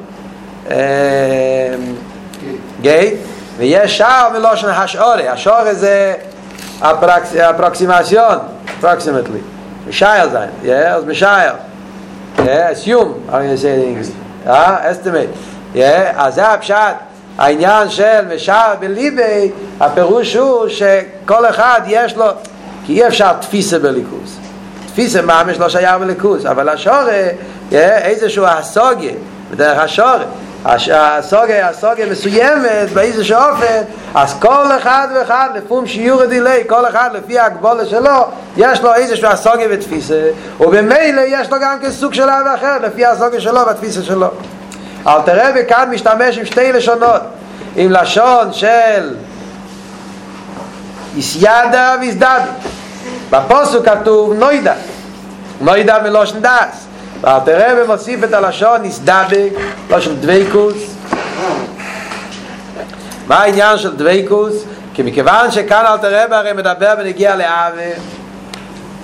גייט 2.87 3.13
ויש 3.57 3.97
שער 3.97 4.29
מלושן 4.33 4.67
השעורה 4.69 5.31
השעורה 5.31 5.73
זה 5.73 6.13
אפרוקסימציון 7.39 8.37
approximately. 8.81 9.41
משער 9.87 10.29
זין 10.29 10.71
yeah, 10.71 10.87
אז 10.87 11.05
משער 11.05 11.53
yeah, 12.37 12.41
assume 12.41 13.31
how 13.31 13.39
you 13.39 13.57
say 13.57 13.75
in 13.75 13.81
English. 13.81 14.09
uh, 14.45 14.79
estimate. 14.91 15.31
yeah, 15.75 15.79
אז 16.17 16.35
זה 16.35 16.47
הפשט. 16.47 16.95
העניין 17.37 17.89
של 17.89 18.35
משער 18.35 18.73
בליבי 18.79 19.51
הפירוש 19.79 20.35
הוא 20.35 20.67
שכל 20.67 21.45
אחד 21.49 21.81
יש 21.87 22.15
לו 22.15 22.25
כי 22.85 22.93
אי 22.93 23.07
אפשר 23.07 23.33
תפיסה 23.33 23.79
בליכוס 23.79 24.37
תפיסה 24.87 25.21
ממש 25.21 25.57
לא 25.59 25.69
שייך 25.69 25.95
בליכוס 25.95 26.45
אבל 26.45 26.69
השעורה 26.69 27.27
yeah, 27.71 27.75
איזשהו 27.75 28.45
הסוגיה 28.45 29.13
בדרך 29.51 29.79
השעורה 29.79 30.23
הסוגה, 30.67 31.69
הסוגה 31.69 32.05
מסוימת 32.11 32.89
באיזה 32.93 33.23
שאופן 33.23 33.81
אז 34.15 34.39
כל 34.39 34.77
אחד 34.77 35.07
ואחד 35.15 35.49
לפום 35.55 35.87
שיעור 35.87 36.21
הדילי 36.21 36.63
כל 36.67 36.87
אחד 36.87 37.09
לפי 37.13 37.39
ההגבולה 37.39 37.85
שלו 37.85 38.25
יש 38.57 38.81
לו 38.81 38.93
איזשהו 38.95 39.27
הסוגה 39.27 39.63
ותפיסה 39.69 40.29
ובמילא 40.59 41.21
יש 41.27 41.51
לו 41.51 41.57
גם 41.61 41.77
כסוג 41.81 42.13
של 42.13 42.29
אהבה 42.29 42.55
אחר 42.55 42.77
לפי 42.83 43.05
הסוגה 43.05 43.41
שלו 43.41 43.65
והתפיסה 43.67 44.03
שלו. 44.03 44.27
אל 45.07 45.21
תראה 45.25 45.51
וכאן 45.55 45.89
משתמש 45.91 46.37
עם 46.37 46.45
שתי 46.45 46.71
לשונות 46.71 47.21
עם 47.75 47.91
לשון 47.91 48.53
של 48.53 49.15
איסיידה 51.15 51.95
ואיסדדה 51.99 52.45
בפוסו 53.29 53.83
כתוב 53.83 54.33
נוידה 54.33 54.73
נוידה 55.61 55.99
מלושן 56.03 56.39
דס 56.41 56.86
ואלתר 57.21 57.71
רבי 57.71 57.87
מוסיף 57.87 58.23
את 58.23 58.33
הלשון 58.33 58.81
נסדבק, 58.83 59.51
לשון 59.89 60.15
דוויקוס. 60.15 60.95
מה 63.27 63.35
העניין 63.35 63.77
של 63.77 63.95
דוויקוס? 63.95 64.63
כי 64.93 65.03
מכיוון 65.03 65.51
שכאן 65.51 65.85
אלתר 65.85 66.23
רבי 66.23 66.35
הרי 66.35 66.53
מדבר 66.53 66.93
ונגיע 66.99 67.35
לאווה, 67.35 67.89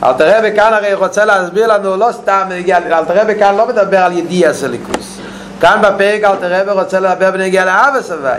אלתר 0.04 0.38
רבי 0.38 0.56
כאן 0.56 0.74
הרי 0.74 0.94
רוצה 0.94 1.26
להסביר 1.26 1.68
לנו 1.68 1.98
לא 1.98 2.10
סתם 2.12 2.48
אלתר 2.70 3.22
רבי 3.22 3.40
כאן 3.40 3.56
לא 3.56 3.68
מדבר 3.68 3.98
על 3.98 4.18
ידיע 4.18 4.54
סליקוס. 4.54 5.18
כאן 5.62 5.82
בפרק 5.82 6.24
אלתר 6.24 6.62
רבי 6.62 6.72
רוצה 6.72 7.00
לדבר 7.00 7.30
ונגיע 7.34 7.66
לאווה 7.66 8.02
סבי, 8.02 8.30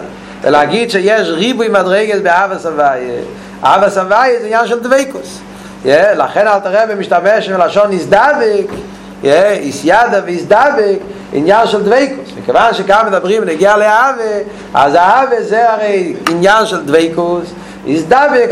ולהגיד 0.43 0.91
שיש 0.91 1.29
ריבוי 1.29 1.69
מדרגת 1.69 2.23
באווה 2.23 2.59
סבי. 2.59 3.21
אווה 3.63 3.91
סבי 3.91 4.39
זה 4.41 4.47
עניין 4.47 4.67
של 4.67 4.81
דוויקוס. 4.81 5.39
לכן 5.85 6.49
אלתר 6.49 6.83
רבי 6.83 6.95
משתמש 6.95 7.49
עם 7.49 7.61
לשון 7.61 7.91
נסדבק, 7.91 8.67
איס 9.33 9.81
ידה 9.85 10.21
ואיס 10.25 10.45
דבק 10.45 10.99
עניין 11.33 11.67
של 11.67 11.83
דביקות. 11.83 12.29
מכיוון 12.43 12.75
שכאן 12.75 13.07
מדברים 13.07 13.43
בנוגע 13.43 13.77
לאהבה, 13.77 14.23
אז 14.75 14.95
האהבה 14.95 15.43
זה 15.43 15.73
הרי 15.73 16.17
עניין 16.31 16.67
של 16.67 16.85
דביקות, 16.85 17.49
יזדבק, 17.87 18.51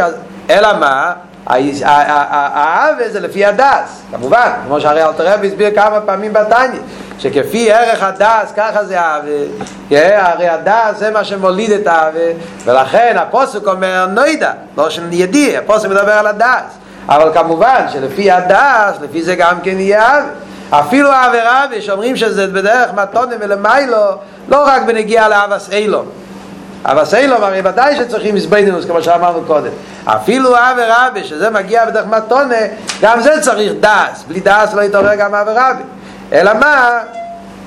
אלא 0.50 0.68
מה? 0.78 1.12
האהבה 1.46 3.08
זה 3.08 3.20
לפי 3.20 3.44
הדעת, 3.44 4.02
כמובן, 4.10 4.50
כמו 4.66 4.80
שהרי 4.80 5.02
אלתר 5.02 5.34
רבי 5.34 5.46
הסביר 5.48 5.70
כמה 5.74 6.00
פעמים 6.00 6.32
בתניא, 6.32 6.80
שכפי 7.18 7.72
ערך 7.72 8.02
הדעת 8.02 8.52
ככה 8.56 8.84
זה 8.84 9.00
אהבה, 9.00 10.22
הרי 10.22 10.48
הדעת 10.48 10.98
זה 10.98 11.10
מה 11.10 11.24
שמוליד 11.24 11.70
את 11.70 11.86
האהבה, 11.86 12.18
ולכן 12.64 13.16
הפסוק 13.18 13.66
אומר 13.66 14.06
נודע, 14.06 14.52
לשון 14.76 15.02
ידיעה, 15.10 15.58
הפסוק 15.58 15.88
מדבר 15.88 16.12
על 16.12 16.26
הדעת, 16.26 16.78
אבל 17.08 17.30
כמובן 17.34 17.86
שלפי 17.92 18.30
הדעת, 18.30 19.00
לפי 19.02 19.22
זה 19.22 19.34
גם 19.34 19.60
כן 19.62 19.80
יהיה 19.80 20.02
אהבה. 20.02 20.28
אפילו 20.72 21.12
אהבה 21.12 21.42
רבה 21.42 21.64
שאומרים 21.80 22.16
שזה 22.16 22.46
בדרך 22.46 22.92
מתונה 22.94 23.34
ולמיילו 23.40 24.16
לא 24.48 24.64
רק 24.66 24.82
בנוגע 24.82 25.28
לאהבת 25.28 25.70
עולם 25.72 26.06
אהבת 26.84 27.14
עולם 27.14 27.42
הרי 27.42 27.60
ודאי 27.64 27.96
שצריכים 27.96 28.34
התבוננות 28.34 28.84
כמו 28.86 29.02
שאמרנו 29.02 29.42
קודם. 29.46 29.70
אפילו 30.04 30.56
אהבה 30.56 30.86
רבה 30.86 31.08
שזה 31.24 31.50
מגיע 31.50 31.84
בדרך 31.84 32.06
מתונה 32.06 32.56
גם 33.02 33.20
זה 33.20 33.40
צריך 33.40 33.72
דעת 33.80 34.24
בלי 34.28 34.40
דעת 34.40 34.74
לא 34.74 34.82
יתעורר 34.82 35.14
גם 35.14 35.34
אהבה 35.34 35.56
רבה 35.56 35.72
אלא 36.32 36.54
מה 36.54 36.98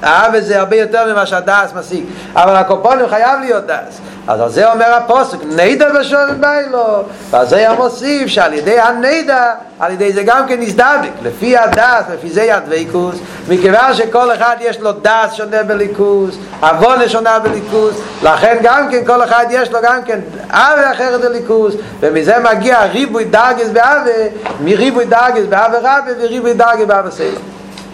האהבה 0.02 0.40
זה 0.40 0.60
הרבה 0.60 0.76
יותר 0.76 1.14
ממה 1.14 1.26
שהדעת 1.26 1.74
משיג. 1.80 2.06
אבל 2.36 2.56
על 2.56 2.68
כל 2.68 2.86
פנים 2.86 3.10
חייב 3.10 3.40
להיות 3.40 3.66
דעת 3.66 4.00
אז 4.28 4.42
על 4.42 4.50
זה 4.50 4.72
אומר 4.72 4.94
הפסוק 4.94 5.38
נודע 5.44 5.90
בשערים 6.00 6.32
בעלה 6.40 7.04
ועל 7.30 7.48
זה 7.48 7.70
המוסיף 7.70 8.28
שעל 8.28 8.54
ידי 8.54 8.80
הנידע 8.80 9.54
על 9.80 9.92
ידי 9.92 10.14
זה 10.14 10.24
גם 10.24 10.48
כן 10.48 10.60
נסדבק 10.60 11.10
לפי 11.24 11.58
הדס, 11.58 12.04
לפי 12.14 12.30
זה 12.30 12.44
ידוויקוס 12.44 13.16
מכיוון 13.50 13.94
שכל 13.94 14.34
אחד 14.34 14.56
יש 14.60 14.80
לו 14.80 14.92
דס 14.92 15.34
שונה 15.34 15.64
בליכוס 15.64 16.36
אבונה 16.62 17.10
שונה 17.10 17.40
בליכוס 17.40 17.96
לכן 18.24 18.58
גם 18.62 18.92
כן 18.92 19.06
כל 19.06 19.24
אחד 19.24 19.46
יש 19.50 19.72
לו 19.72 19.80
גם 19.84 20.04
כן 20.04 20.20
אבי 20.50 20.92
אחרת 20.92 21.22
בליכוס 21.22 21.74
ומזה 22.00 22.36
מגיע 22.40 22.86
ריבוי 22.86 23.24
דרגס 23.26 23.70
באבי 23.70 24.12
מריבוי 24.64 25.06
דרגס 25.06 25.46
באבי 25.50 25.78
רבי 25.82 26.12
וריבוי 26.20 26.54
דרגס 26.54 26.86
באבי 26.88 27.12
סלם 27.12 27.55